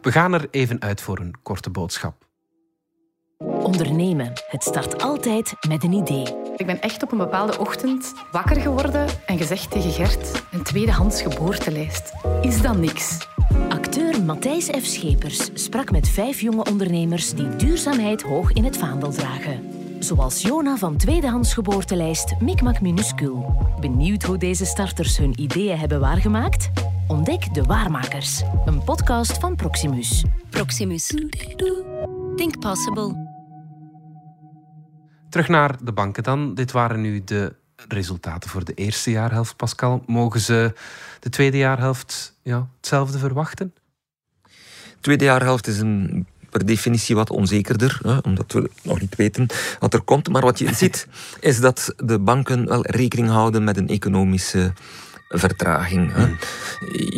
We 0.00 0.12
gaan 0.12 0.32
er 0.34 0.48
even 0.50 0.80
uit 0.80 1.00
voor 1.00 1.18
een 1.18 1.34
korte 1.42 1.70
boodschap. 1.70 2.29
Ondernemen. 3.62 4.32
Het 4.48 4.62
start 4.62 5.02
altijd 5.02 5.54
met 5.68 5.84
een 5.84 5.92
idee. 5.92 6.26
Ik 6.56 6.66
ben 6.66 6.80
echt 6.80 7.02
op 7.02 7.12
een 7.12 7.18
bepaalde 7.18 7.58
ochtend 7.58 8.12
wakker 8.30 8.60
geworden 8.60 9.06
en 9.26 9.38
gezegd 9.38 9.70
tegen 9.70 9.90
Gert: 9.90 10.42
een 10.50 10.62
tweedehands 10.62 11.22
geboortelijst. 11.22 12.12
Is 12.42 12.62
dat 12.62 12.76
niks? 12.76 13.28
Acteur 13.68 14.22
Matthijs 14.22 14.66
F. 14.66 14.84
Schepers 14.84 15.50
sprak 15.54 15.90
met 15.90 16.08
vijf 16.08 16.40
jonge 16.40 16.64
ondernemers 16.64 17.34
die 17.34 17.56
duurzaamheid 17.56 18.22
hoog 18.22 18.52
in 18.52 18.64
het 18.64 18.76
vaandel 18.76 19.10
dragen. 19.10 19.70
Zoals 19.98 20.42
Jona 20.42 20.76
van 20.76 20.96
Tweedehands 20.96 21.54
Geboortelijst 21.54 22.34
Mikmak 22.40 22.80
Minuscul. 22.80 23.54
Benieuwd 23.80 24.22
hoe 24.22 24.38
deze 24.38 24.64
starters 24.64 25.18
hun 25.18 25.40
ideeën 25.40 25.78
hebben 25.78 26.00
waargemaakt? 26.00 26.70
Ontdek 27.06 27.54
De 27.54 27.62
Waarmakers, 27.62 28.42
een 28.64 28.84
podcast 28.84 29.38
van 29.38 29.56
Proximus. 29.56 30.24
Proximus. 30.50 31.14
Think 32.36 32.58
possible. 32.58 33.29
Terug 35.30 35.48
naar 35.48 35.76
de 35.82 35.92
banken 35.92 36.22
dan. 36.22 36.54
Dit 36.54 36.72
waren 36.72 37.00
nu 37.00 37.24
de 37.24 37.54
resultaten 37.88 38.50
voor 38.50 38.64
de 38.64 38.74
eerste 38.74 39.10
jaarhelft, 39.10 39.56
Pascal. 39.56 40.02
Mogen 40.06 40.40
ze 40.40 40.72
de 41.20 41.28
tweede 41.28 41.56
jaarhelft 41.56 42.36
ja, 42.42 42.68
hetzelfde 42.76 43.18
verwachten? 43.18 43.74
tweede 45.00 45.24
jaarhelft 45.24 45.66
is 45.66 45.78
een 45.78 46.26
per 46.50 46.66
definitie 46.66 47.14
wat 47.14 47.30
onzekerder, 47.30 47.98
hè, 48.02 48.18
omdat 48.18 48.52
we 48.52 48.70
nog 48.82 49.00
niet 49.00 49.16
weten 49.16 49.46
wat 49.78 49.94
er 49.94 50.02
komt. 50.02 50.28
Maar 50.28 50.42
wat 50.42 50.58
je 50.58 50.74
ziet, 50.74 51.06
is 51.40 51.60
dat 51.60 51.94
de 51.96 52.18
banken 52.18 52.66
wel 52.66 52.86
rekening 52.86 53.28
houden 53.28 53.64
met 53.64 53.76
een 53.76 53.88
economische 53.88 54.72
vertraging. 55.30 56.12
Hè. 56.12 56.26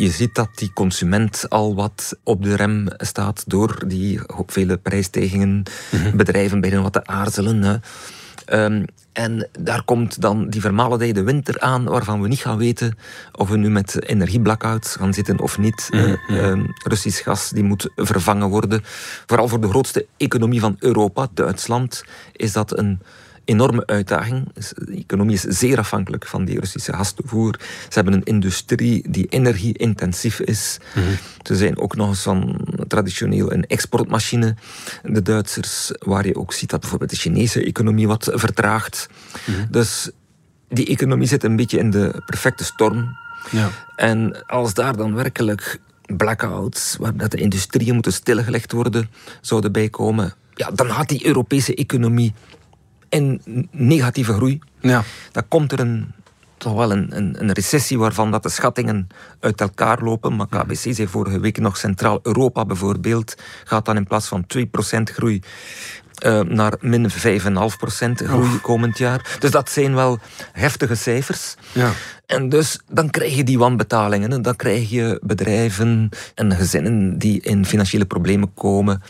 Je 0.01 0.09
ziet 0.09 0.35
dat 0.35 0.49
die 0.55 0.73
consument 0.73 1.45
al 1.49 1.75
wat 1.75 2.17
op 2.23 2.43
de 2.43 2.55
rem 2.55 2.87
staat 2.97 3.43
door 3.47 3.83
die 3.87 4.19
vele 4.45 4.77
prijsstijgingen. 4.77 5.63
Mhm. 5.91 6.17
Bedrijven 6.17 6.59
beginnen 6.59 6.83
wat 6.83 6.93
te 6.93 7.05
aarzelen. 7.05 7.63
Hè. 7.63 7.75
Um, 8.65 8.85
en 9.13 9.49
daar 9.59 9.83
komt 9.83 10.21
dan 10.21 10.49
die 10.49 10.61
vermalendijde 10.61 11.23
winter 11.23 11.59
aan, 11.59 11.83
waarvan 11.83 12.21
we 12.21 12.27
niet 12.27 12.39
gaan 12.39 12.57
weten 12.57 12.97
of 13.31 13.49
we 13.49 13.57
nu 13.57 13.69
met 13.69 14.09
energieblackouts 14.09 14.95
gaan 14.95 15.13
zitten 15.13 15.39
of 15.39 15.57
niet. 15.57 15.89
Mm 15.91 16.71
Russisch 16.83 17.23
gas 17.23 17.49
die 17.49 17.63
moet 17.63 17.89
vervangen 17.95 18.49
worden. 18.49 18.81
Vooral 19.25 19.47
voor 19.47 19.61
de 19.61 19.69
grootste 19.69 20.07
economie 20.17 20.59
van 20.59 20.75
Europa, 20.79 21.27
Duitsland, 21.33 22.03
is 22.31 22.51
dat 22.51 22.77
een 22.77 22.99
enorme 23.45 23.85
uitdaging. 23.85 24.47
De 24.53 24.95
economie 24.95 25.33
is 25.33 25.41
zeer 25.41 25.77
afhankelijk 25.77 26.27
van 26.27 26.45
die 26.45 26.59
Russische 26.59 26.93
gastoevoer. 26.93 27.59
Ze 27.59 27.93
hebben 27.93 28.13
een 28.13 28.23
industrie 28.23 29.09
die 29.09 29.25
energie-intensief 29.29 30.39
is. 30.39 30.77
Mhm. 30.95 31.05
Ze 31.41 31.55
zijn 31.55 31.79
ook 31.79 31.95
nog 31.95 32.07
eens 32.07 32.21
van 32.21 32.67
traditioneel 32.87 33.51
een 33.51 33.67
exportmachine. 33.67 34.55
De 35.03 35.21
Duitsers, 35.21 35.91
waar 35.99 36.25
je 36.25 36.35
ook 36.35 36.53
ziet 36.53 36.69
dat 36.69 36.79
bijvoorbeeld 36.79 37.09
de 37.09 37.15
Chinese 37.15 37.63
economie 37.63 38.07
wat 38.07 38.29
vertraagt. 38.33 39.07
Mhm. 39.45 39.71
Dus 39.71 40.09
die 40.69 40.87
economie 40.87 41.27
zit 41.27 41.43
een 41.43 41.55
beetje 41.55 41.77
in 41.77 41.91
de 41.91 42.21
perfecte 42.25 42.63
storm. 42.63 43.17
Ja. 43.51 43.69
En 43.95 44.45
als 44.47 44.73
daar 44.73 44.97
dan 44.97 45.15
werkelijk 45.15 45.79
blackouts, 46.15 46.95
waar 46.99 47.17
dat 47.17 47.31
de 47.31 47.37
industrieën 47.37 47.93
moeten 47.93 48.13
stilgelegd 48.13 48.71
worden, 48.71 49.09
zouden 49.41 49.71
bijkomen, 49.71 50.33
ja, 50.53 50.71
dan 50.71 50.89
gaat 50.89 51.09
die 51.09 51.25
Europese 51.25 51.75
economie 51.75 52.33
in 53.13 53.41
negatieve 53.71 54.33
groei. 54.33 54.59
Ja. 54.79 55.03
Dan 55.31 55.47
komt 55.47 55.71
er 55.71 55.79
een, 55.79 56.11
toch 56.57 56.73
wel 56.73 56.91
een, 56.91 57.17
een, 57.17 57.35
een, 57.39 57.51
recessie 57.51 57.99
waarvan 57.99 58.31
dat 58.31 58.43
de 58.43 58.49
schattingen 58.49 59.07
uit 59.39 59.61
elkaar 59.61 60.01
lopen. 60.01 60.35
Maar 60.35 60.47
KBC 60.47 60.75
zei 60.75 61.07
vorige 61.07 61.39
week 61.39 61.57
nog 61.57 61.77
Centraal-Europa 61.77 62.65
bijvoorbeeld 62.65 63.35
gaat 63.63 63.85
dan 63.85 63.95
in 63.95 64.07
plaats 64.07 64.27
van 64.27 64.45
2% 64.57 64.59
groei 65.03 65.41
uh, 66.25 66.39
naar 66.39 66.73
min 66.79 67.09
5,5% 67.11 67.15
groei 68.13 68.59
komend 68.61 68.97
jaar. 68.97 69.37
Dus 69.39 69.51
dat 69.51 69.69
zijn 69.69 69.95
wel 69.95 70.19
heftige 70.51 70.95
cijfers. 70.95 71.55
Ja. 71.71 71.91
En 72.25 72.49
dus 72.49 72.79
dan 72.91 73.09
krijg 73.09 73.35
je 73.35 73.43
die 73.43 73.57
wanbetalingen. 73.57 74.41
Dan 74.41 74.55
krijg 74.55 74.89
je 74.89 75.19
bedrijven 75.23 76.09
en 76.35 76.55
gezinnen 76.55 77.17
die 77.17 77.41
in 77.41 77.65
financiële 77.65 78.05
problemen 78.05 78.53
komen 78.53 79.01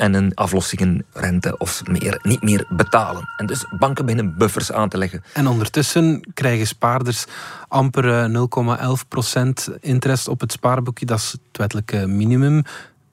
en 0.00 0.14
een 0.14 0.34
aflossingen, 0.34 1.04
rente 1.12 1.58
of 1.58 1.82
meer 1.86 2.18
niet 2.22 2.42
meer 2.42 2.64
betalen. 2.68 3.28
En 3.36 3.46
dus 3.46 3.66
banken 3.78 4.06
beginnen 4.06 4.36
buffers 4.38 4.72
aan 4.72 4.88
te 4.88 4.98
leggen. 4.98 5.24
En 5.32 5.46
ondertussen 5.46 6.20
krijgen 6.34 6.66
spaarders 6.66 7.24
amper 7.68 8.30
0,11% 8.30 8.34
eh, 9.32 9.74
interest 9.80 10.28
op 10.28 10.40
het 10.40 10.52
spaarboekje. 10.52 11.06
Dat 11.06 11.18
is 11.18 11.32
het 11.32 11.40
wettelijke 11.52 12.06
minimum. 12.06 12.62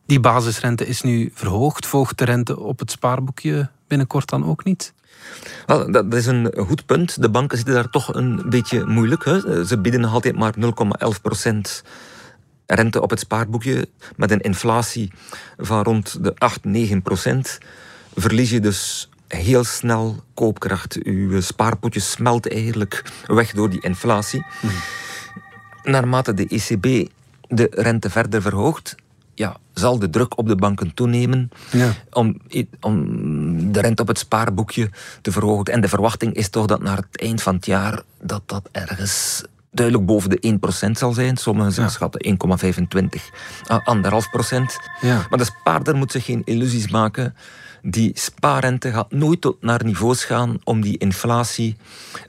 Die 0.05 0.19
basisrente 0.19 0.87
is 0.87 1.01
nu 1.01 1.31
verhoogd. 1.33 1.85
Volgt 1.85 2.17
de 2.17 2.25
rente 2.25 2.59
op 2.59 2.79
het 2.79 2.91
spaarboekje 2.91 3.69
binnenkort 3.87 4.29
dan 4.29 4.45
ook 4.45 4.63
niet? 4.63 4.93
Wel, 5.65 5.91
dat 5.91 6.13
is 6.13 6.25
een 6.25 6.53
goed 6.57 6.85
punt. 6.85 7.21
De 7.21 7.29
banken 7.29 7.57
zitten 7.57 7.75
daar 7.75 7.89
toch 7.89 8.13
een 8.13 8.43
beetje 8.49 8.85
moeilijk. 8.85 9.25
Hè. 9.25 9.65
Ze 9.65 9.77
bieden 9.77 10.01
nog 10.01 10.13
altijd 10.13 10.35
maar 10.35 10.53
0,11 10.57 10.65
rente 12.67 13.01
op 13.01 13.09
het 13.09 13.19
spaarboekje. 13.19 13.87
Met 14.15 14.31
een 14.31 14.41
inflatie 14.41 15.11
van 15.57 15.83
rond 15.83 16.23
de 16.23 16.33
8, 16.35 16.63
9 16.63 17.01
procent 17.01 17.57
verlies 18.15 18.49
je 18.49 18.59
dus 18.59 19.09
heel 19.27 19.63
snel 19.63 20.23
koopkracht. 20.33 21.03
Uw 21.03 21.41
spaarpotje 21.41 21.99
smelt 21.99 22.51
eigenlijk 22.51 23.03
weg 23.25 23.51
door 23.51 23.69
die 23.69 23.81
inflatie. 23.81 24.45
Mm. 24.61 24.71
Naarmate 25.83 26.33
de 26.33 26.47
ECB 26.47 27.09
de 27.47 27.67
rente 27.71 28.09
verder 28.09 28.41
verhoogt, 28.41 28.95
ja, 29.33 29.57
zal 29.73 29.99
de 29.99 30.09
druk 30.09 30.37
op 30.37 30.47
de 30.47 30.55
banken 30.55 30.93
toenemen 30.93 31.49
ja. 31.71 31.93
om, 32.11 32.41
om 32.79 33.71
de 33.71 33.81
rente 33.81 34.01
op 34.01 34.07
het 34.07 34.17
spaarboekje 34.17 34.89
te 35.21 35.31
verhogen. 35.31 35.65
En 35.65 35.81
de 35.81 35.87
verwachting 35.87 36.33
is 36.33 36.49
toch 36.49 36.65
dat 36.65 36.81
naar 36.81 36.97
het 36.97 37.21
eind 37.21 37.41
van 37.41 37.55
het 37.55 37.65
jaar 37.65 38.01
dat 38.21 38.41
dat 38.45 38.69
ergens 38.71 39.43
duidelijk 39.77 40.05
boven 40.05 40.29
de 40.29 40.59
1% 40.87 40.91
zal 40.91 41.13
zijn. 41.13 41.37
Sommigen 41.37 41.81
ja. 41.83 41.89
schatten 41.89 42.25
1,25 42.25 43.21
à 43.69 43.81
1,5%. 43.95 44.01
Ja. 45.01 45.25
Maar 45.29 45.39
de 45.39 45.45
spaarder 45.45 45.95
moet 45.95 46.11
zich 46.11 46.25
geen 46.25 46.41
illusies 46.45 46.89
maken. 46.89 47.35
Die 47.81 48.11
spaarrente 48.13 48.91
gaat 48.91 49.11
nooit 49.11 49.41
tot 49.41 49.61
naar 49.61 49.85
niveaus 49.85 50.23
gaan 50.23 50.57
om 50.63 50.81
die 50.81 50.97
inflatie 50.97 51.75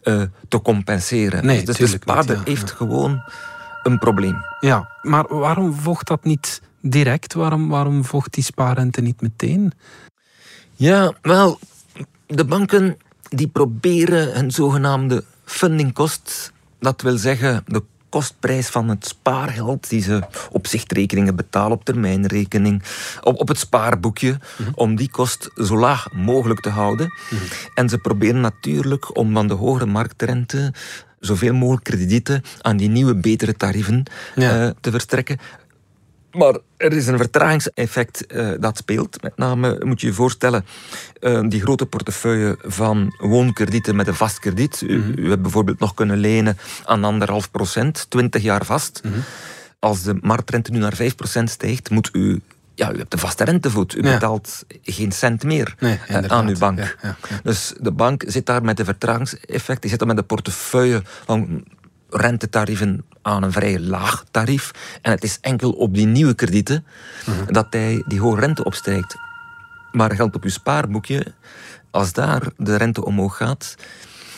uh, 0.04 0.22
te 0.48 0.62
compenseren. 0.62 1.46
Nee, 1.46 1.64
dus 1.64 1.76
de 1.76 1.86
spaarder 1.86 2.40
heeft 2.44 2.70
gewoon 2.70 3.22
een 3.82 3.98
probleem. 3.98 4.44
Ja, 4.60 4.88
maar 5.02 5.24
waarom 5.28 5.74
vocht 5.74 6.06
dat 6.06 6.24
niet 6.24 6.62
direct? 6.80 7.34
Waarom, 7.34 7.68
waarom 7.68 8.04
vocht 8.04 8.32
die 8.32 8.44
spaarrente 8.44 9.00
niet 9.00 9.20
meteen? 9.20 9.72
Ja, 10.74 11.12
wel, 11.22 11.58
de 12.26 12.44
banken 12.44 12.96
die 13.28 13.48
proberen 13.48 14.38
een 14.38 14.50
zogenaamde 14.50 15.24
funding 15.44 15.94
cost, 15.94 16.52
dat 16.78 17.02
wil 17.02 17.16
zeggen 17.16 17.62
de 17.66 17.82
kostprijs 18.08 18.66
van 18.66 18.88
het 18.88 19.06
spaargeld 19.06 19.88
die 19.88 20.02
ze 20.02 20.22
op 20.50 20.66
zichtrekeningen 20.66 21.36
betalen, 21.36 21.72
op 21.72 21.84
termijnrekening, 21.84 22.82
op, 23.22 23.40
op 23.40 23.48
het 23.48 23.58
spaarboekje, 23.58 24.38
mhm. 24.56 24.70
om 24.74 24.96
die 24.96 25.10
kost 25.10 25.50
zo 25.56 25.78
laag 25.78 26.12
mogelijk 26.12 26.60
te 26.60 26.68
houden. 26.68 27.06
Mhm. 27.30 27.42
En 27.74 27.88
ze 27.88 27.98
proberen 27.98 28.40
natuurlijk 28.40 29.16
om 29.16 29.32
van 29.32 29.48
de 29.48 29.54
hogere 29.54 29.86
marktrente 29.86 30.72
zoveel 31.20 31.54
mogelijk 31.54 31.84
kredieten 31.84 32.42
aan 32.60 32.76
die 32.76 32.88
nieuwe, 32.88 33.14
betere 33.14 33.54
tarieven 33.54 34.04
eh, 34.34 34.68
te 34.80 34.90
verstrekken. 34.90 35.38
Maar 36.38 36.58
er 36.76 36.92
is 36.92 37.06
een 37.06 37.16
vertragingseffect 37.16 38.24
uh, 38.28 38.50
dat 38.60 38.76
speelt. 38.76 39.22
Met 39.22 39.36
name 39.36 39.80
moet 39.84 40.00
je 40.00 40.06
je 40.06 40.12
voorstellen, 40.12 40.64
uh, 41.20 41.40
die 41.48 41.60
grote 41.60 41.86
portefeuille 41.86 42.58
van 42.62 43.14
woonkredieten 43.18 43.96
met 43.96 44.06
een 44.06 44.14
vast 44.14 44.38
krediet. 44.38 44.80
U, 44.80 44.98
mm 44.98 45.26
hebt 45.28 45.42
bijvoorbeeld 45.42 45.78
nog 45.78 45.94
kunnen 45.94 46.16
lenen 46.16 46.58
aan 46.84 47.04
anderhalf 47.04 47.50
procent, 47.50 48.06
20 48.08 48.42
jaar 48.42 48.64
vast. 48.64 49.00
Mhm. 49.04 49.14
Als 49.78 50.02
de 50.02 50.18
marktrente 50.20 50.70
nu 50.70 50.78
naar 50.78 50.94
5 50.94 51.14
procent 51.14 51.50
stijgt, 51.50 51.90
moet 51.90 52.10
u 52.12 52.40
ja, 52.74 52.92
u 52.92 52.96
hebt 52.96 53.10
de 53.10 53.18
vaste 53.18 53.44
rentevoet. 53.44 53.96
U 53.96 54.02
betaalt 54.02 54.64
geen 54.82 55.12
cent 55.12 55.42
meer 55.42 55.74
nee, 55.78 55.98
uh, 56.10 56.16
aan 56.16 56.48
uw 56.48 56.58
bank. 56.58 56.78
Ja, 56.78 56.94
ja, 57.02 57.16
dus 57.42 57.74
de 57.80 57.92
bank 57.92 58.24
zit 58.26 58.46
daar 58.46 58.62
met 58.62 58.78
een 58.78 58.84
vertragingseffect. 58.84 59.80
Die 59.80 59.90
zit 59.90 59.98
daar 59.98 60.08
met 60.08 60.18
een 60.18 60.26
portefeuille 60.26 61.02
van 61.24 61.64
rentetarieven 62.10 63.04
aan 63.22 63.42
een 63.42 63.52
vrij 63.52 63.80
laag 63.80 64.24
tarief. 64.30 64.70
En 65.02 65.10
het 65.10 65.24
is 65.24 65.38
enkel 65.40 65.70
op 65.70 65.94
die 65.94 66.06
nieuwe 66.06 66.34
kredieten 66.34 66.84
mhm. 67.26 67.52
dat 67.52 67.66
hij 67.70 68.04
die 68.06 68.20
hoge 68.20 68.40
rente 68.40 68.64
opstijgt. 68.64 69.16
Maar 69.92 70.14
geldt 70.14 70.36
op 70.36 70.44
uw 70.44 70.50
spaarboekje, 70.50 71.34
als 71.90 72.12
daar 72.12 72.42
de 72.56 72.76
rente 72.76 73.04
omhoog 73.04 73.36
gaat, 73.36 73.76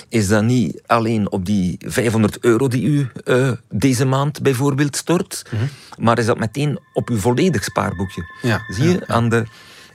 is 0.08 0.28
dat 0.28 0.42
niet 0.42 0.82
alleen 0.86 1.30
op 1.30 1.44
die 1.44 1.76
500 1.78 2.38
euro 2.38 2.68
die 2.68 2.82
u 2.82 3.08
uh, 3.24 3.52
deze 3.68 4.04
maand 4.04 4.42
bijvoorbeeld 4.42 4.96
stort, 4.96 5.44
mhm. 5.50 5.64
maar 5.98 6.18
is 6.18 6.26
dat 6.26 6.38
meteen 6.38 6.78
op 6.92 7.08
uw 7.08 7.18
volledig 7.18 7.64
spaarboekje. 7.64 8.22
Ja, 8.42 8.60
Zie 8.68 8.88
je, 8.88 9.06
aan 9.06 9.28
de 9.28 9.44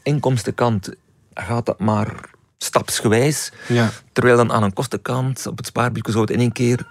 inkomstenkant 0.03 0.89
gaat 1.33 1.65
dat 1.65 1.79
maar 1.79 2.29
stapsgewijs, 2.57 3.51
terwijl 4.13 4.37
dan 4.37 4.51
aan 4.51 4.63
een 4.63 4.73
kostenkant 4.73 5.47
op 5.47 5.57
het 5.57 5.65
spaarboekje 5.65 6.11
zou 6.11 6.23
het 6.23 6.33
in 6.33 6.39
één 6.39 6.51
keer 6.51 6.87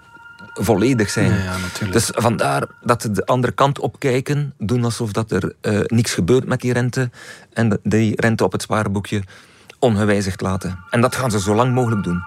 volledig 0.55 1.11
zijn. 1.11 1.33
Ja, 1.33 1.57
ja, 1.81 1.87
dus 1.91 2.11
vandaar 2.15 2.67
dat 2.83 3.03
ze 3.03 3.11
de 3.11 3.27
andere 3.27 3.53
kant 3.53 3.79
op 3.79 3.99
kijken, 3.99 4.55
doen 4.59 4.85
alsof 4.85 5.13
dat 5.13 5.31
er 5.31 5.55
uh, 5.63 5.81
niks 5.87 6.15
gebeurt 6.15 6.47
met 6.47 6.61
die 6.61 6.73
rente 6.73 7.11
en 7.53 7.81
die 7.83 8.21
rente 8.21 8.45
op 8.45 8.53
het 8.53 8.63
spaarboekje 8.63 9.23
ongewijzigd 9.79 10.41
laten. 10.41 10.79
En 10.91 11.01
dat 11.01 11.15
gaan 11.15 11.31
ze 11.31 11.41
zo 11.41 11.55
lang 11.55 11.75
mogelijk 11.75 12.05
doen. 12.05 12.23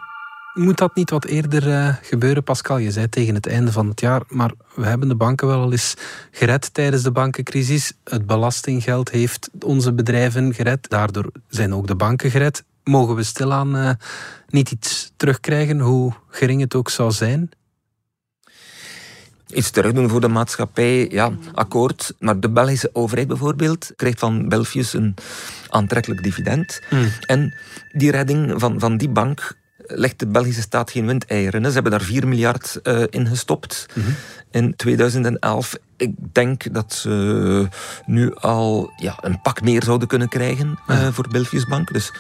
Moet 0.53 0.77
dat 0.77 0.95
niet 0.95 1.09
wat 1.09 1.25
eerder 1.25 1.67
uh, 1.67 1.95
gebeuren, 2.01 2.43
Pascal? 2.43 2.77
Je 2.77 2.91
zei 2.91 3.09
tegen 3.09 3.35
het 3.35 3.47
einde 3.47 3.71
van 3.71 3.87
het 3.87 3.99
jaar, 3.99 4.21
maar 4.27 4.51
we 4.75 4.85
hebben 4.85 5.07
de 5.07 5.15
banken 5.15 5.47
wel 5.47 5.61
al 5.61 5.71
eens 5.71 5.93
gered 6.31 6.73
tijdens 6.73 7.03
de 7.03 7.11
bankencrisis. 7.11 7.93
Het 8.03 8.25
belastinggeld 8.25 9.09
heeft 9.09 9.49
onze 9.59 9.93
bedrijven 9.93 10.53
gered. 10.53 10.89
Daardoor 10.89 11.31
zijn 11.49 11.73
ook 11.73 11.87
de 11.87 11.95
banken 11.95 12.31
gered. 12.31 12.63
Mogen 12.83 13.15
we 13.15 13.23
stilaan 13.23 13.75
uh, 13.75 13.89
niet 14.47 14.71
iets 14.71 15.11
terugkrijgen, 15.17 15.79
hoe 15.79 16.13
gering 16.29 16.61
het 16.61 16.75
ook 16.75 16.89
zou 16.89 17.11
zijn? 17.11 17.49
Iets 19.53 19.69
terug 19.69 19.91
doen 19.93 20.09
voor 20.09 20.21
de 20.21 20.27
maatschappij, 20.27 21.09
ja, 21.09 21.31
akkoord. 21.53 22.13
Maar 22.19 22.39
de 22.39 22.49
Belgische 22.49 22.89
overheid 22.93 23.27
bijvoorbeeld 23.27 23.91
krijgt 23.95 24.19
van 24.19 24.49
Belfius 24.49 24.93
een 24.93 25.13
aantrekkelijk 25.69 26.23
dividend. 26.23 26.81
Hmm. 26.89 27.11
En 27.25 27.53
die 27.91 28.11
redding 28.11 28.53
van, 28.59 28.79
van 28.79 28.97
die 28.97 29.09
bank 29.09 29.55
legt 29.87 30.19
de 30.19 30.27
Belgische 30.27 30.61
staat 30.61 30.91
geen 30.91 31.05
windeieren. 31.05 31.65
Ze 31.65 31.73
hebben 31.73 31.91
daar 31.91 32.01
4 32.01 32.27
miljard 32.27 32.79
uh, 32.83 33.03
in 33.09 33.27
gestopt 33.27 33.85
mhm. 33.93 34.09
in 34.51 34.75
2011. 34.75 35.75
Ik 35.97 36.11
denk 36.31 36.73
dat 36.73 36.93
ze 36.93 37.67
nu 38.05 38.35
al 38.35 38.91
ja, 38.95 39.17
een 39.21 39.41
pak 39.41 39.61
meer 39.61 39.83
zouden 39.83 40.07
kunnen 40.07 40.29
krijgen 40.29 40.79
uh, 40.89 41.07
voor 41.11 41.27
Belfius 41.31 41.65
Bank. 41.65 41.93
Dus 41.93 42.11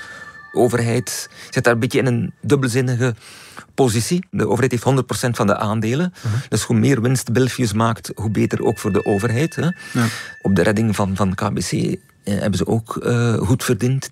de 0.51 0.59
overheid 0.59 1.29
zit 1.49 1.63
daar 1.63 1.73
een 1.73 1.79
beetje 1.79 1.99
in 1.99 2.05
een 2.05 2.33
dubbelzinnige 2.41 3.15
positie. 3.83 4.25
De 4.31 4.47
overheid 4.47 4.71
heeft 4.71 4.85
100% 5.27 5.29
van 5.29 5.47
de 5.47 5.57
aandelen. 5.57 6.13
Uh 6.25 6.31
Dus 6.49 6.63
hoe 6.63 6.77
meer 6.77 7.01
winst 7.01 7.31
Belfius 7.31 7.73
maakt, 7.73 8.11
hoe 8.15 8.29
beter 8.29 8.63
ook 8.63 8.79
voor 8.79 8.91
de 8.91 9.05
overheid. 9.05 9.55
Hè. 9.55 9.69
Ja. 9.93 10.07
Op 10.41 10.55
de 10.55 10.63
redding 10.63 10.95
van, 10.95 11.15
van 11.15 11.35
KBC 11.35 11.71
eh, 11.71 11.97
hebben 12.23 12.57
ze 12.57 12.67
ook 12.67 12.99
uh, 13.03 13.33
goed 13.33 13.63
verdiend. 13.63 14.09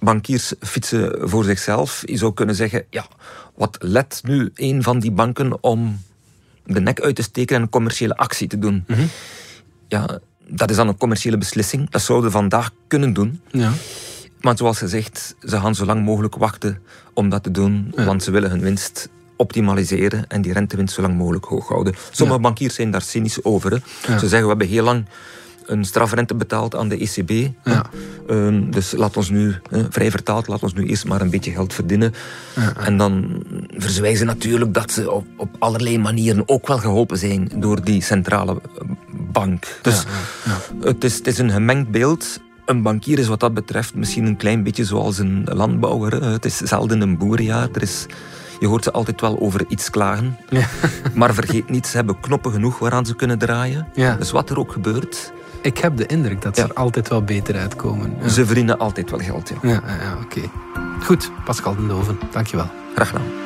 Bankiers 0.00 0.54
fietsen 0.60 1.28
voor 1.28 1.44
zichzelf. 1.44 2.02
Je 2.04 2.16
zou 2.16 2.34
kunnen 2.34 2.54
zeggen, 2.54 2.84
ja, 2.90 3.06
wat 3.54 3.76
let 3.80 4.20
nu 4.24 4.50
een 4.54 4.82
van 4.82 4.98
die 4.98 5.12
banken 5.12 5.62
om 5.62 6.00
de 6.64 6.80
nek 6.80 7.00
uit 7.00 7.16
te 7.16 7.22
steken 7.22 7.56
en 7.56 7.62
een 7.62 7.68
commerciële 7.68 8.16
actie 8.16 8.48
te 8.48 8.58
doen? 8.58 8.84
Mhm. 8.86 9.06
Ja, 9.88 10.18
dat 10.46 10.70
is 10.70 10.76
dan 10.76 10.88
een 10.88 10.98
commerciële 10.98 11.38
beslissing. 11.38 11.90
Dat 11.90 12.02
zouden 12.02 12.30
we 12.30 12.36
vandaag 12.36 12.70
kunnen 12.88 13.12
doen. 13.12 13.40
Ja. 13.50 13.72
Maar 14.42 14.56
zoals 14.56 14.78
gezegd, 14.78 15.34
ze 15.40 15.60
gaan 15.60 15.74
zo 15.74 15.84
lang 15.84 16.04
mogelijk 16.04 16.36
wachten 16.36 16.78
om 17.14 17.28
dat 17.28 17.42
te 17.42 17.50
doen, 17.50 17.92
want 17.96 18.22
ze 18.22 18.30
willen 18.30 18.50
hun 18.50 18.60
winst 18.60 19.08
optimaliseren 19.36 20.26
en 20.28 20.42
die 20.42 20.52
rentewinst 20.52 20.94
zo 20.94 21.02
lang 21.02 21.16
mogelijk 21.16 21.44
hoog 21.44 21.68
houden. 21.68 21.94
Sommige 22.10 22.40
bankiers 22.40 22.74
zijn 22.74 22.90
daar 22.90 23.02
cynisch 23.02 23.44
over. 23.44 23.82
Ze 24.02 24.18
zeggen, 24.18 24.42
we 24.42 24.48
hebben 24.48 24.66
heel 24.68 24.84
lang 24.84 25.04
een 25.66 25.84
strafrente 25.84 26.34
betaald 26.34 26.74
aan 26.76 26.88
de 26.88 26.96
ECB. 26.96 27.50
Ja. 27.64 27.84
Ehm, 28.28 28.70
dus 28.70 28.92
laat 28.92 29.16
ons 29.16 29.30
nu, 29.30 29.54
vrij 29.90 30.10
vertaald, 30.10 30.46
laat 30.46 30.62
ons 30.62 30.74
nu 30.74 30.86
eerst 30.86 31.06
maar 31.06 31.20
een 31.20 31.30
beetje 31.30 31.50
geld 31.50 31.74
verdienen. 31.74 32.14
En 32.76 32.96
dan 32.96 33.44
verzwijzen 33.76 34.26
natuurlijk 34.26 34.74
dat 34.74 34.90
ze 34.90 35.10
op, 35.10 35.26
op 35.36 35.56
allerlei 35.58 35.98
manieren 35.98 36.48
ook 36.48 36.66
wel 36.66 36.78
geholpen 36.78 37.18
zijn 37.18 37.50
door 37.56 37.84
die 37.84 38.02
centrale 38.02 38.60
bank. 39.32 39.78
Dus 39.82 40.04
Het, 40.80 41.04
is, 41.04 41.16
het 41.16 41.26
is 41.26 41.38
een 41.38 41.50
gemengd 41.50 41.90
beeld. 41.90 42.40
Een 42.64 42.82
bankier 42.82 43.18
is 43.18 43.28
wat 43.28 43.40
dat 43.40 43.54
betreft 43.54 43.94
misschien 43.94 44.26
een 44.26 44.36
klein 44.36 44.62
beetje 44.62 44.84
zoals 44.84 45.18
een 45.18 45.44
landbouwer. 45.44 46.24
Het 46.24 46.44
is 46.44 46.56
zelden 46.56 47.00
een 47.00 47.18
boerjaar. 47.18 47.68
Er 47.72 47.82
is 47.82 48.06
je 48.62 48.68
hoort 48.68 48.84
ze 48.84 48.92
altijd 48.92 49.20
wel 49.20 49.40
over 49.40 49.64
iets 49.68 49.90
klagen. 49.90 50.36
Ja. 50.48 50.66
Maar 51.14 51.34
vergeet 51.34 51.70
niet, 51.70 51.86
ze 51.86 51.96
hebben 51.96 52.20
knoppen 52.20 52.52
genoeg 52.52 52.78
waaraan 52.78 53.06
ze 53.06 53.14
kunnen 53.14 53.38
draaien. 53.38 53.88
Ja. 53.94 54.14
Dus 54.14 54.30
wat 54.30 54.50
er 54.50 54.58
ook 54.58 54.72
gebeurt. 54.72 55.32
Ik 55.62 55.78
heb 55.78 55.96
de 55.96 56.06
indruk 56.06 56.42
dat 56.42 56.56
ze 56.56 56.62
er 56.62 56.74
altijd 56.74 57.08
wel 57.08 57.22
beter 57.22 57.56
uitkomen. 57.56 58.30
Ze 58.30 58.46
verdienen 58.46 58.78
altijd 58.78 59.10
wel 59.10 59.18
geld, 59.18 59.48
ja. 59.48 59.56
Ja, 59.62 59.82
ja 60.00 60.18
oké. 60.24 60.40
Goed, 61.04 61.30
Pascal 61.44 61.74
den 61.74 61.88
Doven, 61.88 62.18
dankjewel. 62.30 62.70
Graag 62.94 63.08
gedaan. 63.08 63.41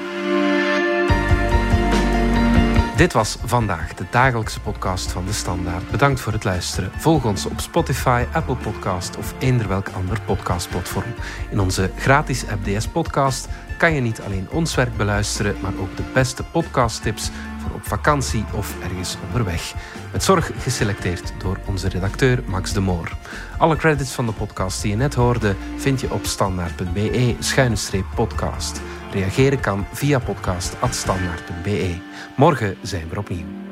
Dit 2.97 3.13
was 3.13 3.37
vandaag 3.45 3.95
de 3.95 4.05
dagelijkse 4.11 4.61
podcast 4.61 5.13
van 5.13 5.27
de 5.27 5.33
Standaard. 5.33 5.91
Bedankt 5.91 6.21
voor 6.21 6.33
het 6.33 6.45
luisteren. 6.45 6.91
Volg 6.97 7.25
ons 7.25 7.47
op 7.47 7.61
Spotify, 7.61 8.25
Apple 8.33 8.57
Podcast 8.57 9.17
of 9.17 9.35
eender 9.39 9.69
welk 9.69 9.89
ander 9.89 10.21
podcastplatform. 10.21 11.15
In 11.51 11.61
onze 11.61 11.91
gratis 11.97 12.45
FDS 12.63 12.89
podcast 12.89 13.49
kan 13.79 13.95
je 13.95 14.01
niet 14.01 14.21
alleen 14.21 14.49
ons 14.51 14.75
werk 14.75 14.97
beluisteren, 14.97 15.57
maar 15.61 15.73
ook 15.81 15.97
de 15.97 16.03
beste 16.15 16.43
podcasttips 16.43 17.31
voor 17.59 17.71
op 17.75 17.87
vakantie 17.87 18.45
of 18.53 18.83
ergens 18.83 19.17
onderweg. 19.27 19.75
Met 20.13 20.23
zorg 20.23 20.51
geselecteerd 20.59 21.33
door 21.39 21.59
onze 21.67 21.89
redacteur 21.89 22.43
Max 22.47 22.73
de 22.73 22.81
Moor. 22.81 23.17
Alle 23.59 23.77
credits 23.77 24.13
van 24.13 24.27
de 24.27 24.33
podcast 24.33 24.83
die 24.83 24.91
je 24.91 24.97
net 24.97 25.15
hoorde 25.15 25.55
vind 25.77 26.01
je 26.01 26.13
op 26.13 26.25
standaard.be-podcast. 26.25 28.81
Reageren 29.17 29.61
kan 29.61 29.87
via 29.93 30.19
podcast.standaard.be. 30.19 31.97
Morgen 32.37 32.77
zijn 32.83 33.09
we 33.09 33.19
opnieuw. 33.19 33.66